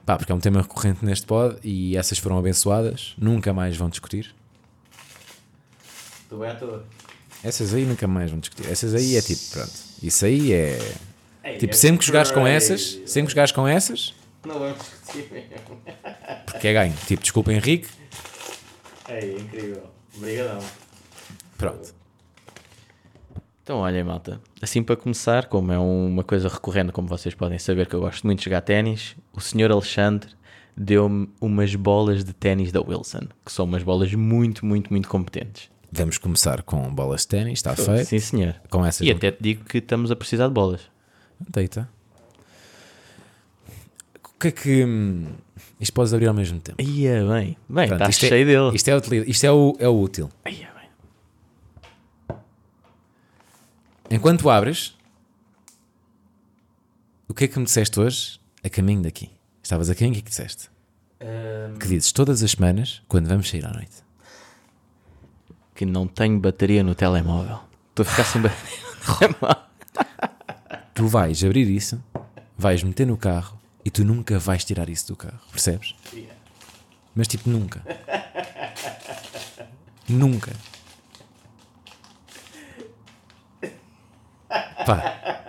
Pá, 0.04 0.16
porque 0.16 0.32
é 0.32 0.34
um 0.34 0.40
tema 0.40 0.60
recorrente 0.62 1.04
neste 1.04 1.26
pod 1.26 1.56
e 1.62 1.96
essas 1.96 2.18
foram 2.18 2.38
abençoadas, 2.38 3.14
nunca 3.16 3.52
mais 3.52 3.76
vão 3.76 3.88
discutir. 3.88 4.34
Tu 6.28 6.44
é 6.44 6.50
à 6.50 6.54
toa. 6.54 6.84
Essas 7.42 7.72
aí 7.72 7.84
nunca 7.84 8.06
mais 8.06 8.30
vão 8.30 8.40
discutir. 8.40 8.68
Essas 8.70 8.94
aí 8.94 9.16
é 9.16 9.22
tipo, 9.22 9.40
pronto. 9.52 9.72
Isso 10.02 10.24
aí 10.24 10.52
é. 10.52 10.94
Tipo, 11.58 11.74
sempre 11.74 11.98
que 12.00 12.06
jogares 12.06 12.30
com 12.30 12.46
essas, 12.46 13.00
sempre 13.06 13.26
que 13.28 13.32
jogares 13.32 13.52
com 13.52 13.66
essas, 13.66 14.14
Não 14.46 14.58
vamos 14.58 14.78
discutir 14.78 15.32
mesmo. 15.32 15.80
porque 16.46 16.68
é 16.68 16.72
ganho. 16.72 16.94
Tipo, 17.06 17.22
desculpa 17.22 17.52
Henrique, 17.52 17.88
É 19.08 19.30
incrível. 19.32 19.82
Obrigadão. 20.16 20.58
pronto. 21.56 21.94
Então, 23.62 23.78
olha, 23.78 24.04
malta. 24.04 24.40
Assim 24.60 24.82
para 24.82 24.96
começar, 24.96 25.46
como 25.46 25.70
é 25.72 25.78
uma 25.78 26.24
coisa 26.24 26.48
recorrente, 26.48 26.92
como 26.92 27.06
vocês 27.06 27.34
podem 27.34 27.58
saber, 27.58 27.86
que 27.86 27.94
eu 27.94 28.00
gosto 28.00 28.26
muito 28.26 28.40
de 28.40 28.44
jogar 28.46 28.62
ténis, 28.62 29.14
o 29.32 29.40
senhor 29.40 29.70
Alexandre 29.70 30.30
deu-me 30.76 31.28
umas 31.40 31.74
bolas 31.74 32.24
de 32.24 32.32
ténis 32.32 32.72
da 32.72 32.80
Wilson, 32.80 33.28
que 33.44 33.52
são 33.52 33.64
umas 33.66 33.82
bolas 33.82 34.12
muito, 34.14 34.64
muito, 34.66 34.90
muito 34.90 35.08
competentes. 35.08 35.70
Vamos 35.92 36.18
começar 36.18 36.62
com 36.62 36.92
bolas 36.92 37.22
de 37.22 37.28
ténis, 37.28 37.58
está 37.58 37.74
feito. 37.76 38.06
Sim, 38.06 38.18
senhor. 38.18 38.54
Com 38.70 38.84
essas. 38.84 39.06
E 39.06 39.10
até 39.10 39.30
te 39.30 39.38
digo 39.40 39.64
que 39.64 39.78
estamos 39.78 40.10
a 40.10 40.16
precisar 40.16 40.48
de 40.48 40.54
bolas. 40.54 40.80
Deita. 41.48 41.88
O 44.24 44.38
que 44.40 44.48
é 44.48 44.50
que. 44.52 44.84
hum, 44.84 45.26
Isto 45.78 45.92
podes 45.92 46.12
abrir 46.14 46.26
ao 46.28 46.34
mesmo 46.34 46.60
tempo. 46.60 46.80
Ia 46.82 47.24
bem. 47.26 47.56
Bem, 47.68 47.88
Pronto, 47.88 48.00
está 48.00 48.08
isto 48.10 48.24
é- 48.26 48.28
cheio 48.28 48.46
dele. 48.46 48.76
Isto 48.76 48.88
é, 48.90 49.16
isto 49.30 49.44
é, 49.44 49.52
o, 49.52 49.76
é 49.78 49.88
o 49.88 50.00
útil. 50.00 50.30
Ia 50.46 50.70
bem. 50.72 52.38
Enquanto 54.10 54.48
abres, 54.50 54.96
o 57.28 57.34
que 57.34 57.44
é 57.44 57.48
que 57.48 57.58
me 57.58 57.64
disseste 57.64 57.98
hoje 58.00 58.40
a 58.64 58.68
caminho 58.68 59.02
daqui? 59.02 59.30
Estavas 59.62 59.88
a 59.90 59.94
caminho, 59.94 60.12
o 60.12 60.14
que 60.16 60.20
é 60.20 60.24
que 60.24 60.30
disseste? 60.30 60.68
Que 61.78 61.86
dizes 61.86 62.10
todas 62.12 62.42
as 62.42 62.50
semanas, 62.52 63.02
quando 63.06 63.28
vamos 63.28 63.48
sair 63.48 63.64
à 63.66 63.70
noite. 63.72 64.02
Que 65.74 65.84
não 65.84 66.06
tenho 66.08 66.38
bateria 66.40 66.82
no 66.82 66.94
telemóvel. 66.94 67.60
Estou 67.90 68.02
a 68.04 68.06
ficar 68.06 68.24
sem 68.24 68.40
bateria. 68.42 69.60
Tu 71.00 71.06
vais 71.06 71.42
abrir 71.42 71.66
isso, 71.66 71.98
vais 72.58 72.82
meter 72.82 73.06
no 73.06 73.16
carro 73.16 73.58
e 73.82 73.90
tu 73.90 74.04
nunca 74.04 74.38
vais 74.38 74.62
tirar 74.66 74.90
isso 74.90 75.08
do 75.08 75.16
carro, 75.16 75.40
percebes? 75.50 75.94
Mas 77.14 77.26
tipo, 77.26 77.48
nunca. 77.48 77.80
nunca. 80.06 80.52
Pá, 84.84 85.48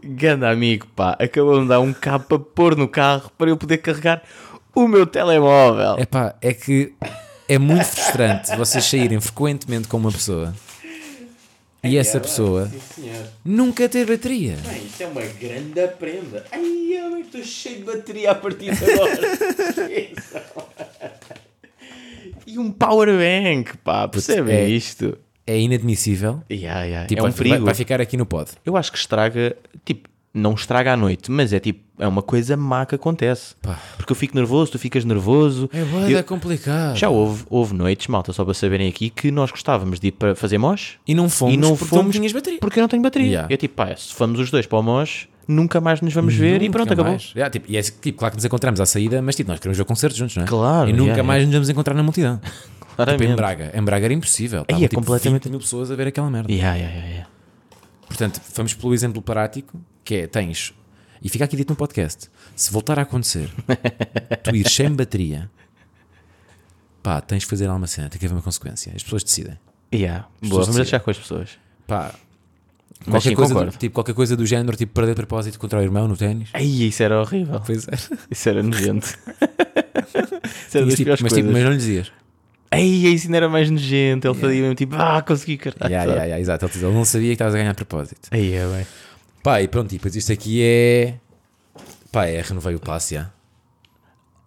Ganda 0.00 0.48
amigo, 0.48 0.86
pá. 0.94 1.16
Acabou 1.18 1.60
de 1.60 1.66
dar 1.66 1.80
um 1.80 1.92
cabo 1.92 2.24
para 2.26 2.38
pôr 2.38 2.76
no 2.76 2.86
carro 2.86 3.32
para 3.36 3.50
eu 3.50 3.56
poder 3.56 3.78
carregar 3.78 4.22
o 4.72 4.86
meu 4.86 5.08
telemóvel. 5.08 5.96
é 5.98 6.06
pá, 6.06 6.36
é 6.40 6.54
que 6.54 6.94
é 7.48 7.58
muito 7.58 7.86
frustrante 7.86 8.54
vocês 8.56 8.84
saírem 8.84 9.20
frequentemente 9.20 9.88
com 9.88 9.96
uma 9.96 10.12
pessoa 10.12 10.54
E 11.84 11.96
essa 11.98 12.20
pessoa 12.20 12.70
nunca 13.44 13.88
teve 13.88 14.16
bateria. 14.16 14.56
Bem, 14.64 14.84
isto 14.84 15.02
é 15.02 15.06
uma 15.06 15.20
grande 15.22 15.88
prenda. 15.98 16.46
Ai, 16.52 16.92
eu 16.92 17.18
estou 17.18 17.42
cheio 17.42 17.78
de 17.78 17.84
bateria 17.84 18.30
a 18.30 18.34
partir 18.36 18.70
de 18.72 18.84
agora. 18.84 19.20
e 22.46 22.56
um 22.56 22.70
power 22.70 23.08
bank, 23.08 23.76
pá, 23.78 24.06
percebem 24.06 24.54
é- 24.54 24.68
isto? 24.68 25.18
É 25.44 25.58
inadmissível. 25.58 26.40
Yeah, 26.48 26.84
yeah. 26.84 27.08
Tipo, 27.08 27.22
é 27.22 27.24
um 27.24 27.30
vai, 27.30 27.36
perigo. 27.36 27.64
vai 27.64 27.74
ficar 27.74 28.00
aqui 28.00 28.16
no 28.16 28.24
pod. 28.24 28.52
Eu 28.64 28.76
acho 28.76 28.92
que 28.92 28.98
estraga, 28.98 29.56
tipo, 29.84 30.08
não 30.32 30.54
estraga 30.54 30.92
à 30.92 30.96
noite, 30.96 31.32
mas 31.32 31.52
é 31.52 31.58
tipo, 31.58 31.80
é 32.02 32.08
uma 32.08 32.22
coisa 32.22 32.56
má 32.56 32.84
que 32.84 32.94
acontece. 32.94 33.54
Pá. 33.62 33.78
Porque 33.96 34.12
eu 34.12 34.16
fico 34.16 34.34
nervoso, 34.34 34.72
tu 34.72 34.78
ficas 34.78 35.04
nervoso. 35.04 35.68
É 35.72 35.80
Eu- 35.80 35.86
bué 35.86 36.22
complicado. 36.22 36.96
Já 36.96 37.08
houve, 37.08 37.44
houve 37.48 37.74
noites, 37.74 38.06
malta, 38.08 38.32
só 38.32 38.44
para 38.44 38.54
saberem 38.54 38.88
aqui, 38.88 39.10
que 39.10 39.30
nós 39.30 39.50
gostávamos 39.50 39.98
de 40.00 40.08
ir 40.08 40.12
para 40.12 40.34
fazer 40.34 40.58
mosh 40.58 40.98
E 41.06 41.14
não 41.14 41.28
fomos 41.28 41.54
e 41.54 41.56
não 41.56 41.70
porque 41.76 41.84
fomos 41.86 42.16
não 42.18 42.32
bateria. 42.32 42.58
porque 42.60 42.78
eu 42.78 42.82
não 42.82 42.88
tenho 42.88 43.02
bateria. 43.02 43.26
Yeah. 43.28 43.52
Eu 43.52 43.56
tipo, 43.56 43.74
pá, 43.74 43.94
se 43.96 44.12
fomos 44.14 44.38
os 44.40 44.50
dois 44.50 44.66
para 44.66 44.78
o 44.78 44.82
mosh, 44.82 45.28
nunca 45.48 45.80
mais 45.80 46.00
nos 46.00 46.12
vamos 46.14 46.34
ver 46.34 46.62
e 46.62 46.66
Nunca 46.66 46.78
pronto, 46.78 46.92
acabou. 46.92 47.16
Yeah, 47.34 47.50
tipo, 47.50 47.70
e 47.70 47.76
é 47.76 47.82
tipo, 47.82 48.18
claro 48.18 48.32
que 48.32 48.36
nos 48.36 48.44
encontramos 48.44 48.80
à 48.80 48.86
saída, 48.86 49.20
mas 49.22 49.34
tipo, 49.36 49.50
nós 49.50 49.58
queremos 49.60 49.78
ver 49.78 49.84
concertos 49.84 50.18
juntos, 50.18 50.36
não 50.36 50.44
é? 50.44 50.46
Claro, 50.46 50.88
E 50.88 50.92
nunca 50.92 51.04
yeah, 51.10 51.22
mais 51.22 51.44
nos 51.44 51.52
vamos 51.52 51.68
encontrar 51.68 51.94
na 51.94 52.02
multidão. 52.02 52.40
Tipo, 52.92 53.24
em. 53.24 53.34
Braga. 53.34 53.70
Em 53.74 53.82
Braga 53.82 54.04
era 54.04 54.12
impossível. 54.12 54.66
Aí 54.68 54.76
é 54.84 54.88
tipo, 54.88 54.96
completamente- 54.96 55.44
20 55.44 55.50
mil 55.50 55.60
pessoas 55.60 55.90
a 55.90 55.96
ver 55.96 56.08
aquela 56.08 56.30
merda. 56.30 56.52
Yeah, 56.52 56.76
yeah, 56.76 56.94
yeah, 56.94 57.10
yeah. 57.10 57.30
Portanto, 58.06 58.38
vamos 58.54 58.74
pelo 58.74 58.92
exemplo 58.92 59.22
prático, 59.22 59.80
que 60.04 60.14
é, 60.14 60.26
tens, 60.26 60.74
e 61.22 61.28
fica 61.28 61.44
aqui 61.44 61.56
dito 61.56 61.70
no 61.70 61.76
podcast, 61.76 62.28
se 62.56 62.72
voltar 62.72 62.98
a 62.98 63.02
acontecer, 63.02 63.50
tu 64.42 64.54
ires 64.56 64.72
sem 64.72 64.90
bateria, 64.90 65.50
pá, 67.02 67.20
tens 67.20 67.40
de 67.40 67.46
fazer 67.46 67.66
alguma 67.66 67.86
cena, 67.86 68.08
tem 68.08 68.18
que 68.18 68.26
haver 68.26 68.34
uma 68.34 68.42
consequência. 68.42 68.92
As 68.94 69.02
pessoas 69.02 69.22
decidem. 69.22 69.58
Yeah. 69.94 70.22
Boa, 70.22 70.40
pessoas 70.40 70.66
vamos 70.66 70.76
deixar 70.76 71.00
com 71.00 71.10
as 71.10 71.18
pessoas. 71.18 71.50
Pá, 71.86 72.14
qualquer 73.04 73.28
sim, 73.30 73.34
coisa, 73.34 73.54
do, 73.54 73.70
tipo, 73.72 73.94
qualquer 73.94 74.14
coisa 74.14 74.36
do 74.36 74.46
género, 74.46 74.76
tipo 74.76 74.92
perder 74.92 75.12
de 75.12 75.16
propósito 75.16 75.58
contra 75.58 75.78
o 75.78 75.82
irmão 75.82 76.08
no 76.08 76.16
ténis. 76.16 76.48
Ai, 76.52 76.64
isso 76.64 77.02
era 77.02 77.20
horrível. 77.20 77.60
Pois 77.64 77.86
é. 77.86 77.92
Isso 78.30 78.48
era 78.48 78.62
nojento. 78.62 79.06
isso 80.66 80.78
era 80.78 80.86
Mas, 80.86 80.94
das 80.94 80.94
tipo, 80.94 81.10
mas, 81.10 81.18
tipo, 81.18 81.28
coisas. 81.28 81.52
mas 81.52 81.62
não 81.62 81.70
lhe 81.70 81.76
dizias. 81.76 82.12
Ai, 82.70 82.82
isso 82.82 83.26
ainda 83.26 83.36
era 83.36 83.48
mais 83.48 83.70
nojento. 83.70 84.26
Ele 84.26 84.34
fazia 84.34 84.60
mesmo 84.62 84.74
tipo, 84.74 84.96
ah, 84.96 85.22
consegui, 85.22 85.58
caralho. 85.58 85.92
Yeah, 85.92 86.04
yeah, 86.04 86.24
yeah, 86.24 86.40
exato. 86.40 86.70
Ele, 86.74 86.86
não 86.86 87.04
sabia 87.04 87.28
que 87.28 87.34
estavas 87.34 87.54
a 87.54 87.58
ganhar 87.58 87.74
propósito. 87.74 88.28
Aí 88.30 88.54
é 88.54 88.66
bem. 88.66 88.86
Pá, 89.42 89.60
e 89.60 89.68
pronto, 89.68 89.92
e 89.92 89.96
depois 89.98 90.14
isto 90.14 90.32
aqui 90.32 90.62
é. 90.62 91.18
Pá, 92.10 92.26
é 92.26 92.40
renovei 92.40 92.74
o 92.74 92.80
passe, 92.80 93.14
já. 93.14 93.30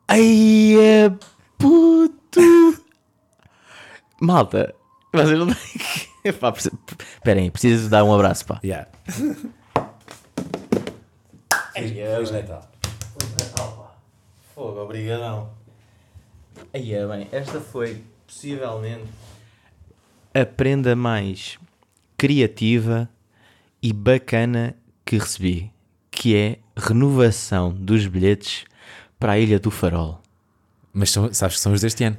Ai, 0.07 0.75
é 0.79 1.09
puto. 1.57 2.39
Malta, 4.21 4.73
vocês 5.13 5.37
não 5.37 5.47
têm. 5.47 6.33
Pá, 6.39 6.51
preciso- 6.51 6.77
Esperem, 7.15 7.51
preciso 7.51 7.89
dar 7.89 8.03
um 8.03 8.13
abraço, 8.13 8.45
pá. 8.45 8.59
Yeah. 8.63 8.87
Feliz 11.73 12.31
Natal. 12.31 12.67
Fogo, 14.53 14.79
obrigadão. 14.81 15.49
Aí 16.73 16.93
é 16.93 17.05
bem, 17.05 17.27
esta 17.31 17.59
foi 17.59 18.01
possivelmente 18.25 19.05
a 20.33 20.45
prenda 20.45 20.95
mais 20.95 21.57
criativa 22.17 23.09
e 23.81 23.91
bacana 23.93 24.75
que 25.05 25.17
recebi, 25.17 25.71
que 26.09 26.35
é 26.35 26.57
renovação 26.75 27.71
dos 27.71 28.07
bilhetes 28.07 28.65
para 29.19 29.33
a 29.33 29.39
Ilha 29.39 29.59
do 29.59 29.69
Farol. 29.69 30.19
Mas 30.93 31.11
são, 31.11 31.31
sabes 31.33 31.57
que 31.57 31.61
são 31.61 31.73
os 31.73 31.81
deste 31.81 32.03
ano. 32.03 32.17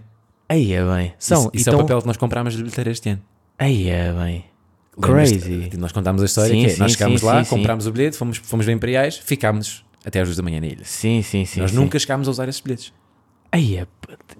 Aí 0.48 0.72
é 0.72 0.84
bem. 0.84 1.14
São, 1.18 1.40
isso 1.40 1.50
isso 1.54 1.68
é 1.68 1.72
então, 1.72 1.80
o 1.80 1.82
papel 1.82 2.00
que 2.00 2.06
nós 2.06 2.16
comprámos 2.16 2.54
de 2.54 2.62
bilheteira 2.62 2.90
este 2.90 3.08
ano. 3.10 3.22
Aí 3.58 3.88
é 3.88 4.12
bem. 4.12 4.44
Crazy. 5.00 5.64
Tipo, 5.64 5.78
Nós 5.78 5.92
contámos 5.92 6.22
a 6.22 6.24
história 6.24 6.50
Sim, 6.50 6.60
que 6.60 6.66
é, 6.66 6.68
sim, 6.70 6.78
nós 6.78 6.92
chegámos 6.92 7.20
sim, 7.20 7.26
lá, 7.26 7.44
comprámos 7.44 7.86
o 7.86 7.92
bilhete, 7.92 8.16
fomos, 8.16 8.38
fomos 8.38 8.64
bem 8.64 8.76
imperiais, 8.76 9.18
ficámos 9.18 9.84
até 10.04 10.20
às 10.20 10.28
duas 10.28 10.36
da 10.36 10.42
manhã 10.42 10.60
na 10.60 10.68
ilha. 10.68 10.84
Sim, 10.84 11.20
sim, 11.22 11.44
sim. 11.44 11.60
nós 11.60 11.72
nunca 11.72 11.98
chegámos 11.98 12.28
a 12.28 12.30
usar 12.30 12.48
esses 12.48 12.60
bilhetes. 12.60 12.92
Aí 13.52 13.76
é. 13.76 13.86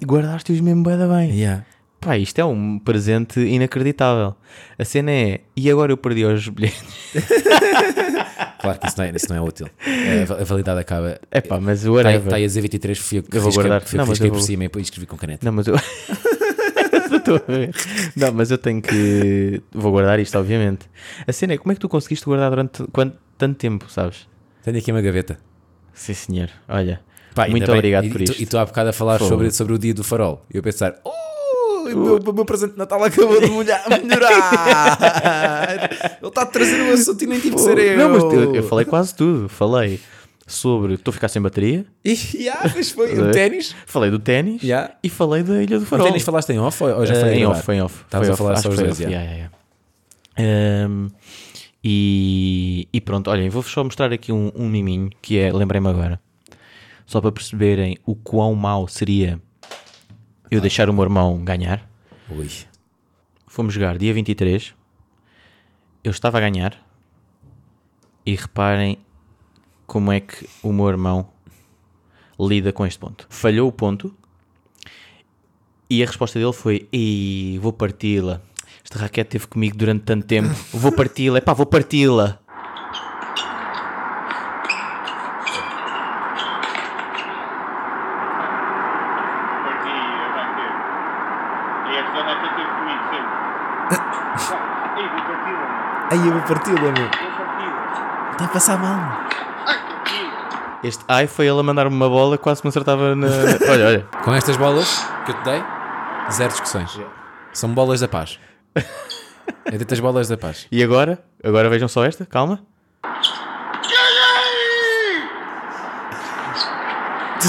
Guardaste-os 0.05 0.61
mesmo 0.61 0.83
bem. 0.83 1.31
Yeah. 1.31 1.65
Pá, 2.07 2.17
isto 2.17 2.39
é 2.39 2.45
um 2.45 2.79
presente 2.79 3.41
inacreditável. 3.41 4.37
A 4.79 4.85
cena 4.85 5.11
é. 5.11 5.41
E 5.57 5.69
agora 5.69 5.91
eu 5.91 5.97
perdi 5.97 6.25
os 6.25 6.49
bilhetes. 6.49 6.85
Claro 8.61 8.79
que 8.81 8.87
isso 8.89 8.99
não 8.99 9.05
é, 9.05 9.13
isso 9.15 9.29
não 9.29 9.37
é 9.37 9.41
útil. 9.41 9.69
É, 9.87 10.23
a 10.41 10.45
validade 10.45 10.81
acaba. 10.81 11.21
É 11.31 11.41
pá, 11.41 11.61
mas 11.61 11.81
Está 11.81 11.91
whatever. 11.93 12.23
aí, 12.23 12.29
tá 12.31 12.37
aí 12.37 12.45
a 12.45 12.49
Z23, 12.49 12.97
fui 12.97 13.19
eu 13.19 13.23
que 13.23 13.37
Eu 13.37 13.43
vou 13.43 13.53
guardar. 13.53 13.83
fui 13.83 13.97
Não, 13.99 14.07
mas 14.07 14.19
eu 14.19 14.29
por 14.29 14.39
vou- 14.39 14.43
cima 14.47 14.65
e 14.65 14.69
depois 14.69 14.87
escrevi 14.87 15.07
com 15.07 15.17
caneta. 15.17 15.45
Não, 15.45 15.53
mas 15.53 15.67
eu. 15.69 15.77
Não, 18.17 18.33
mas 18.33 18.51
eu 18.51 18.59
tenho 18.59 18.81
que. 18.83 19.63
Vou 19.73 19.93
guardar 19.93 20.19
isto, 20.19 20.37
obviamente. 20.39 20.87
A 21.27 21.33
cena 21.33 21.55
é 21.55 21.59
como 21.59 21.73
é 21.73 21.75
que 21.75 21.81
tu 21.81 21.89
conseguiste 21.89 22.25
guardar 22.25 22.51
durante 22.51 22.85
quanto, 22.93 23.17
tanto 23.39 23.57
tempo, 23.57 23.91
sabes? 23.91 24.27
Tenho 24.65 24.79
aqui 24.79 24.91
uma 24.91 25.01
gaveta. 25.03 25.39
Sim, 25.93 26.15
senhor. 26.15 26.51
Olha. 26.69 27.01
Pá, 27.35 27.49
muito 27.49 27.67
bem. 27.67 27.75
obrigado 27.75 28.07
e, 28.07 28.11
por 28.11 28.21
e 28.21 28.25
isto. 28.25 28.43
E 28.43 28.47
tu 28.47 28.59
há 28.59 28.65
bocado 28.65 28.91
a 28.91 28.93
falar 28.93 29.19
Fogo. 29.19 29.29
sobre, 29.29 29.51
sobre 29.51 29.75
o 29.75 29.79
dia 29.79 29.95
do 29.95 30.03
farol. 30.03 30.45
E 30.53 30.57
eu 30.57 30.63
pensar, 30.63 30.97
oh, 31.05 31.11
o 31.95 31.99
meu, 31.99 32.17
o 32.19 32.33
meu 32.33 32.45
presente 32.45 32.73
de 32.73 32.79
Natal 32.79 33.03
acabou 33.03 33.41
de 33.41 33.47
molhar, 33.49 33.83
melhorar. 34.03 35.91
Ele 36.21 36.29
está 36.29 36.43
a 36.43 36.47
trazer 36.47 36.81
o 36.83 36.93
assunto 36.93 37.23
e 37.23 37.27
nem 37.27 37.41
tive 37.41 37.57
que 37.57 37.61
ser 37.63 37.79
eu. 37.79 37.97
Não, 37.99 38.09
mas 38.11 38.23
eu, 38.33 38.55
eu 38.57 38.63
falei 38.63 38.85
quase 38.85 39.15
tudo. 39.15 39.49
Falei 39.49 40.01
sobre 40.47 40.95
estou 40.95 41.11
a 41.11 41.15
ficar 41.15 41.29
sem 41.29 41.43
bateria. 41.43 41.85
E 42.05 42.17
yeah, 42.35 42.73
mas 42.75 42.91
foi 42.91 43.19
o 43.19 43.31
ténis. 43.33 43.75
Falei 43.87 44.11
do 44.11 44.19
ténis. 44.19 44.63
Yeah. 44.63 44.95
E 45.03 45.09
falei 45.09 45.43
da 45.43 45.63
Ilha 45.63 45.79
do 45.79 45.83
O 45.85 45.87
Farol. 45.87 46.07
ténis 46.07 46.23
falaste 46.23 46.51
em 46.51 46.59
off 46.61 46.83
ou 46.85 47.05
já 47.05 47.15
Eh, 47.15 47.21
foi 47.21 47.29
a 47.31 47.35
em 47.35 47.47
off, 47.47 47.63
foi 47.63 47.77
em 47.77 47.83
off. 47.83 48.03
Estavas 48.05 48.31
a 48.31 48.37
falar 48.37 48.57
só 48.57 48.69
os 48.69 48.77
dois, 48.77 49.01
yeah. 49.01 49.17
yeah, 49.17 49.37
yeah. 49.37 49.57
Ehm, 50.39 51.09
e, 51.83 52.89
e 52.93 53.01
pronto, 53.01 53.31
olhem, 53.31 53.49
vou 53.49 53.63
só 53.63 53.83
mostrar 53.83 54.13
aqui 54.13 54.33
um, 54.33 54.51
um 54.55 54.69
miminho 54.69 55.11
que 55.23 55.39
é, 55.39 55.53
lembrei-me 55.53 55.89
agora, 55.89 56.21
só 57.07 57.21
para 57.21 57.33
perceberem 57.33 57.97
o 58.05 58.15
quão 58.15 58.55
mau 58.55 58.87
seria 58.89 59.41
eu 60.51 60.61
deixar 60.61 60.89
o 60.89 60.93
meu 60.93 61.05
irmão 61.05 61.43
ganhar. 61.45 61.89
Ui. 62.31 62.51
Fomos 63.47 63.73
jogar 63.75 63.97
dia 63.99 64.13
23, 64.13 64.75
eu 66.05 66.11
estava 66.11 66.39
a 66.39 66.41
ganhar 66.41 66.77
e 68.25 68.35
reparem 68.35 68.99
como 69.87 70.13
é 70.13 70.21
que 70.21 70.49
o 70.63 70.73
meu 70.73 70.89
irmão 70.89 71.29
lida 72.39 72.73
com 72.73 72.85
este 72.87 72.99
ponto. 72.99 73.27
Falhou 73.31 73.69
o 73.69 73.73
ponto 73.73 74.15
e 75.89 76.03
a 76.03 76.07
resposta 76.07 76.39
dele 76.39 76.53
foi: 76.53 76.89
Ei, 76.93 77.59
vou 77.61 77.73
parti-la. 77.73 78.41
Esta 78.85 78.99
raquete 78.99 79.31
teve 79.31 79.47
comigo 79.47 79.77
durante 79.77 80.05
tanto 80.05 80.27
tempo. 80.27 80.55
Vou 80.73 80.93
parti-la. 80.93 81.39
Epá, 81.39 81.53
vou 81.53 81.67
parti-la. 81.67 82.39
Partia, 89.65 90.29
vai 90.35 90.49
ter. 90.57 90.73
E 91.91 91.97
esta 91.97 92.19
reta 92.27 92.49
teve 92.55 92.71
comigo 92.79 93.03
sempre. 93.11 93.35
Ei, 94.97 95.07
vou 95.09 95.23
parti-la, 95.27 95.67
parti-la, 96.47 96.93
meu. 96.93 97.11
Está 98.33 98.45
a 98.45 98.49
passar 98.49 98.79
mal. 98.79 99.27
Este 100.83 101.05
ai 101.09 101.27
foi 101.27 101.47
ele 101.47 101.59
a 101.59 101.63
mandar-me 101.63 101.95
uma 101.95 102.09
bola, 102.09 102.39
quase 102.39 102.63
me 102.63 102.69
acertava 102.69 103.15
na. 103.15 103.27
Olha, 103.71 103.87
olha. 103.87 104.07
Com 104.23 104.35
estas 104.35 104.57
bolas 104.57 105.05
que 105.25 105.33
eu 105.33 105.35
te 105.37 105.45
dei, 105.45 105.65
zero 106.31 106.51
discussões. 106.51 107.01
São 107.53 107.71
bolas 107.73 108.01
da 108.01 108.09
paz. 108.09 108.39
É 109.65 109.71
dentro 109.73 109.87
das 109.87 110.01
bolas 110.01 110.29
da 110.29 110.37
paz. 110.37 110.67
E 110.71 110.83
agora? 110.83 111.23
Agora 111.43 111.69
vejam 111.69 111.87
só 111.89 112.05
esta, 112.05 112.27
calma. 112.27 112.61
Tu 117.41 117.49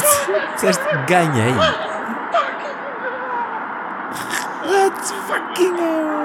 disseste 0.56 0.84
ganhei. 1.08 1.54
Let's 4.66 5.12
fucking 5.28 5.76
go. 5.76 6.17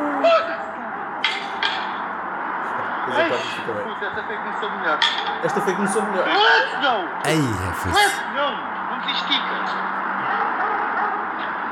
Esta 4.12 4.22
foi 4.24 4.36
que 4.36 4.42
começou 4.42 4.70
melhor. 4.70 4.98
Esta 5.42 5.60
foi 5.60 5.72
que 5.72 5.76
começou 5.76 6.02
melhor. 6.02 6.26
Let's 6.26 6.72
go! 6.80 7.08
Ai, 7.24 7.32
é 7.32 7.72
foi. 7.74 7.92
Let's 7.92 8.18
go! 8.18 8.50
Não 8.90 9.00
te 9.00 9.12
esticas. 9.12 9.70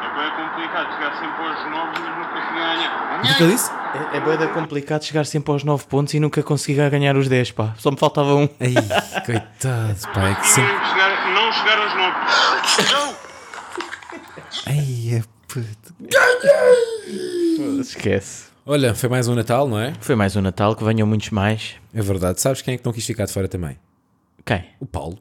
É 0.03 0.09
bem 0.19 0.31
complicado 0.37 0.93
chegar 0.95 1.13
sempre 1.19 1.47
aos 1.47 1.71
novos, 1.71 1.99
mas 2.01 2.19
não 2.19 2.25
consegui 2.25 2.55
ganhar. 2.55 3.19
O 3.19 3.23
que 3.23 3.29
é 3.29 3.35
que 3.35 3.43
eu 3.43 3.49
disse? 3.49 3.71
É, 4.13 4.17
é 4.17 4.21
bué 4.21 4.47
complicado 4.49 5.05
chegar 5.05 5.27
sempre 5.27 5.53
aos 5.53 5.65
9 5.65 5.85
pontos 5.87 6.15
e 6.15 6.21
nunca 6.21 6.43
conseguir 6.43 6.89
ganhar 6.89 7.17
os 7.17 7.29
10, 7.29 7.53
pá. 7.53 7.75
Só 7.77 7.91
me 7.91 7.99
faltava 7.99 8.35
um. 8.35 8.49
Ai, 8.59 8.75
coitado, 9.27 10.09
pá. 10.15 10.29
É 10.29 10.35
que 10.35 10.47
sempre. 10.47 10.73
Não 10.73 10.87
chegar, 10.87 11.35
não 11.35 11.53
chegar 11.53 11.79
aos 11.79 11.95
novos. 11.95 12.77
Let's 12.79 12.91
go! 12.91 13.17
Ai, 14.67 15.19
é 15.19 15.23
puto. 15.47 15.95
Esquece. 17.81 18.51
Olha, 18.73 18.95
foi 18.95 19.09
mais 19.09 19.27
um 19.27 19.35
Natal, 19.35 19.67
não 19.67 19.81
é? 19.81 19.93
Foi 20.01 20.15
mais 20.15 20.37
um 20.37 20.41
Natal, 20.41 20.77
que 20.77 20.85
venham 20.85 21.05
muitos 21.05 21.31
mais. 21.31 21.75
É 21.93 22.01
verdade. 22.01 22.41
Sabes 22.41 22.63
quem 22.63 22.75
é 22.75 22.79
que 22.79 22.87
não 22.87 22.93
quis 22.93 23.05
ficar 23.05 23.25
de 23.25 23.33
fora 23.33 23.49
também? 23.49 23.77
Quem? 24.47 24.65
O 24.79 24.87
Paulo. 24.87 25.19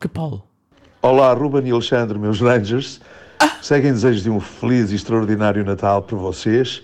Que 0.00 0.08
Paulo? 0.08 0.42
Olá, 1.00 1.32
Ruben 1.32 1.64
e 1.64 1.70
Alexandre, 1.70 2.18
meus 2.18 2.40
Rangers. 2.40 3.00
Seguem 3.62 3.92
desejos 3.92 4.24
de 4.24 4.30
um 4.30 4.40
feliz 4.40 4.90
e 4.90 4.96
extraordinário 4.96 5.64
Natal 5.64 6.02
para 6.02 6.16
vocês, 6.16 6.82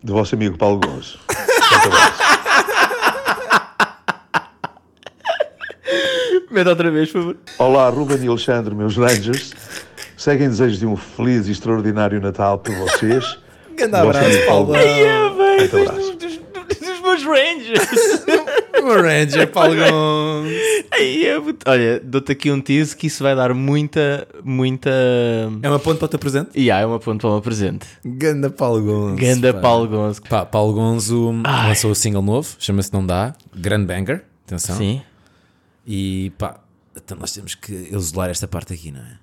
do 0.00 0.12
vosso 0.12 0.36
amigo 0.36 0.56
Paulo 0.56 0.78
Gonço. 0.78 1.18
Mete 6.48 6.68
outra 6.68 6.92
vez, 6.92 7.10
por 7.10 7.22
favor. 7.22 7.36
Olá, 7.58 7.88
Ruben 7.88 8.24
e 8.24 8.28
Alexandre, 8.28 8.72
meus 8.72 8.96
Rangers. 8.96 9.52
Seguem 10.16 10.48
desejos 10.48 10.78
de 10.78 10.86
um 10.86 10.94
feliz 10.94 11.48
e 11.48 11.50
extraordinário 11.50 12.20
Natal 12.20 12.56
para 12.60 12.72
vocês. 12.78 13.42
Grande 13.76 13.96
abraço, 13.96 14.46
Paulo. 14.46 14.72
Muito 14.74 15.76
abraço. 15.76 16.16
Dos, 16.16 16.36
dos 16.78 17.00
meus 17.00 17.24
Rangers. 17.24 18.24
O 18.84 19.00
Ranger, 19.00 19.50
Paulo 19.50 19.74
Gomes. 19.74 20.58
Ai, 20.90 21.24
é 21.24 21.38
Olha, 21.66 22.00
dou-te 22.00 22.32
aqui 22.32 22.50
um 22.50 22.60
tease 22.60 22.94
que 22.94 23.06
isso 23.06 23.22
vai 23.22 23.34
dar 23.34 23.54
muita, 23.54 24.28
muita. 24.44 24.90
É 25.62 25.68
uma 25.70 25.78
ponte 25.78 25.96
para 25.96 26.04
o 26.04 26.08
teu 26.08 26.18
presente? 26.18 26.50
E 26.54 26.64
yeah, 26.64 26.82
é 26.82 26.86
uma 26.86 27.00
ponta 27.00 27.22
para 27.22 27.30
uma 27.30 27.40
presente. 27.40 27.86
Ganda 28.04 28.50
Paulo 28.50 28.82
Gonzo. 28.82 29.16
Ganda 29.16 29.54
pá. 29.54 29.60
Paulo 29.60 29.88
Gonzo. 29.88 30.22
Pá, 30.28 30.44
Paulo 30.44 30.74
Gonzo 30.74 31.32
lançou 31.66 31.92
o 31.92 31.94
single 31.94 32.20
novo, 32.20 32.56
chama-se 32.58 32.92
Não 32.92 33.06
Dá, 33.06 33.34
Grande 33.56 33.86
Banger, 33.86 34.22
atenção. 34.46 34.76
Sim. 34.76 35.00
E 35.86 36.30
pá, 36.36 36.60
então 36.94 37.16
nós 37.18 37.32
temos 37.32 37.54
que 37.54 37.72
isolar 37.90 38.28
esta 38.28 38.46
parte 38.46 38.74
aqui, 38.74 38.92
não 38.92 39.00
é? 39.00 39.18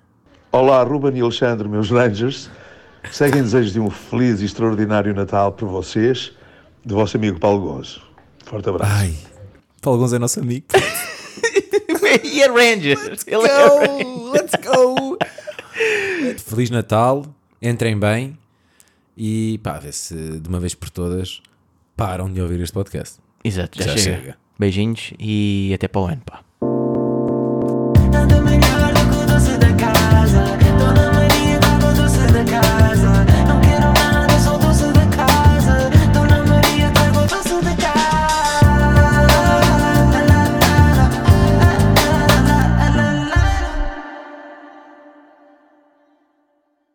Olá, 0.50 0.82
Ruben 0.82 1.16
e 1.16 1.20
Alexandre, 1.20 1.68
meus 1.68 1.88
Rangers. 1.88 2.50
Seguem 3.10 3.42
desejos 3.42 3.72
de 3.72 3.80
um 3.80 3.90
feliz 3.90 4.40
e 4.40 4.44
extraordinário 4.44 5.14
Natal 5.14 5.52
para 5.52 5.66
vocês, 5.66 6.32
de 6.84 6.94
vosso 6.94 7.16
amigo 7.16 7.38
Paulo 7.38 7.60
Gonzo. 7.60 8.02
Forte 8.44 8.68
abraço. 8.68 8.90
Ai, 8.92 9.14
Paulo 9.80 9.98
Gonzo 10.00 10.16
é 10.16 10.18
nosso 10.18 10.40
amigo. 10.40 10.66
e 12.24 12.42
é 12.42 12.46
Rangers. 12.48 13.24
Ele 13.26 13.46
é 13.46 13.56
Rangers. 13.56 14.04
go, 14.04 14.30
let's 14.32 14.52
go. 14.64 15.18
Feliz 16.38 16.70
Natal, 16.70 17.26
entrem 17.60 17.98
bem 17.98 18.38
e 19.16 19.58
pá, 19.62 19.78
vê 19.78 19.92
se 19.92 20.14
de 20.38 20.48
uma 20.48 20.60
vez 20.60 20.74
por 20.74 20.88
todas 20.90 21.42
param 21.96 22.32
de 22.32 22.40
ouvir 22.40 22.60
este 22.60 22.72
podcast. 22.72 23.18
Exato, 23.44 23.78
já, 23.78 23.88
Já 23.90 23.96
chega. 23.96 24.16
chega. 24.20 24.36
Beijinhos 24.58 25.12
e 25.18 25.72
até 25.74 25.88
para 25.88 26.00
o 26.00 26.06
ano, 26.06 26.22
pá. 26.24 26.42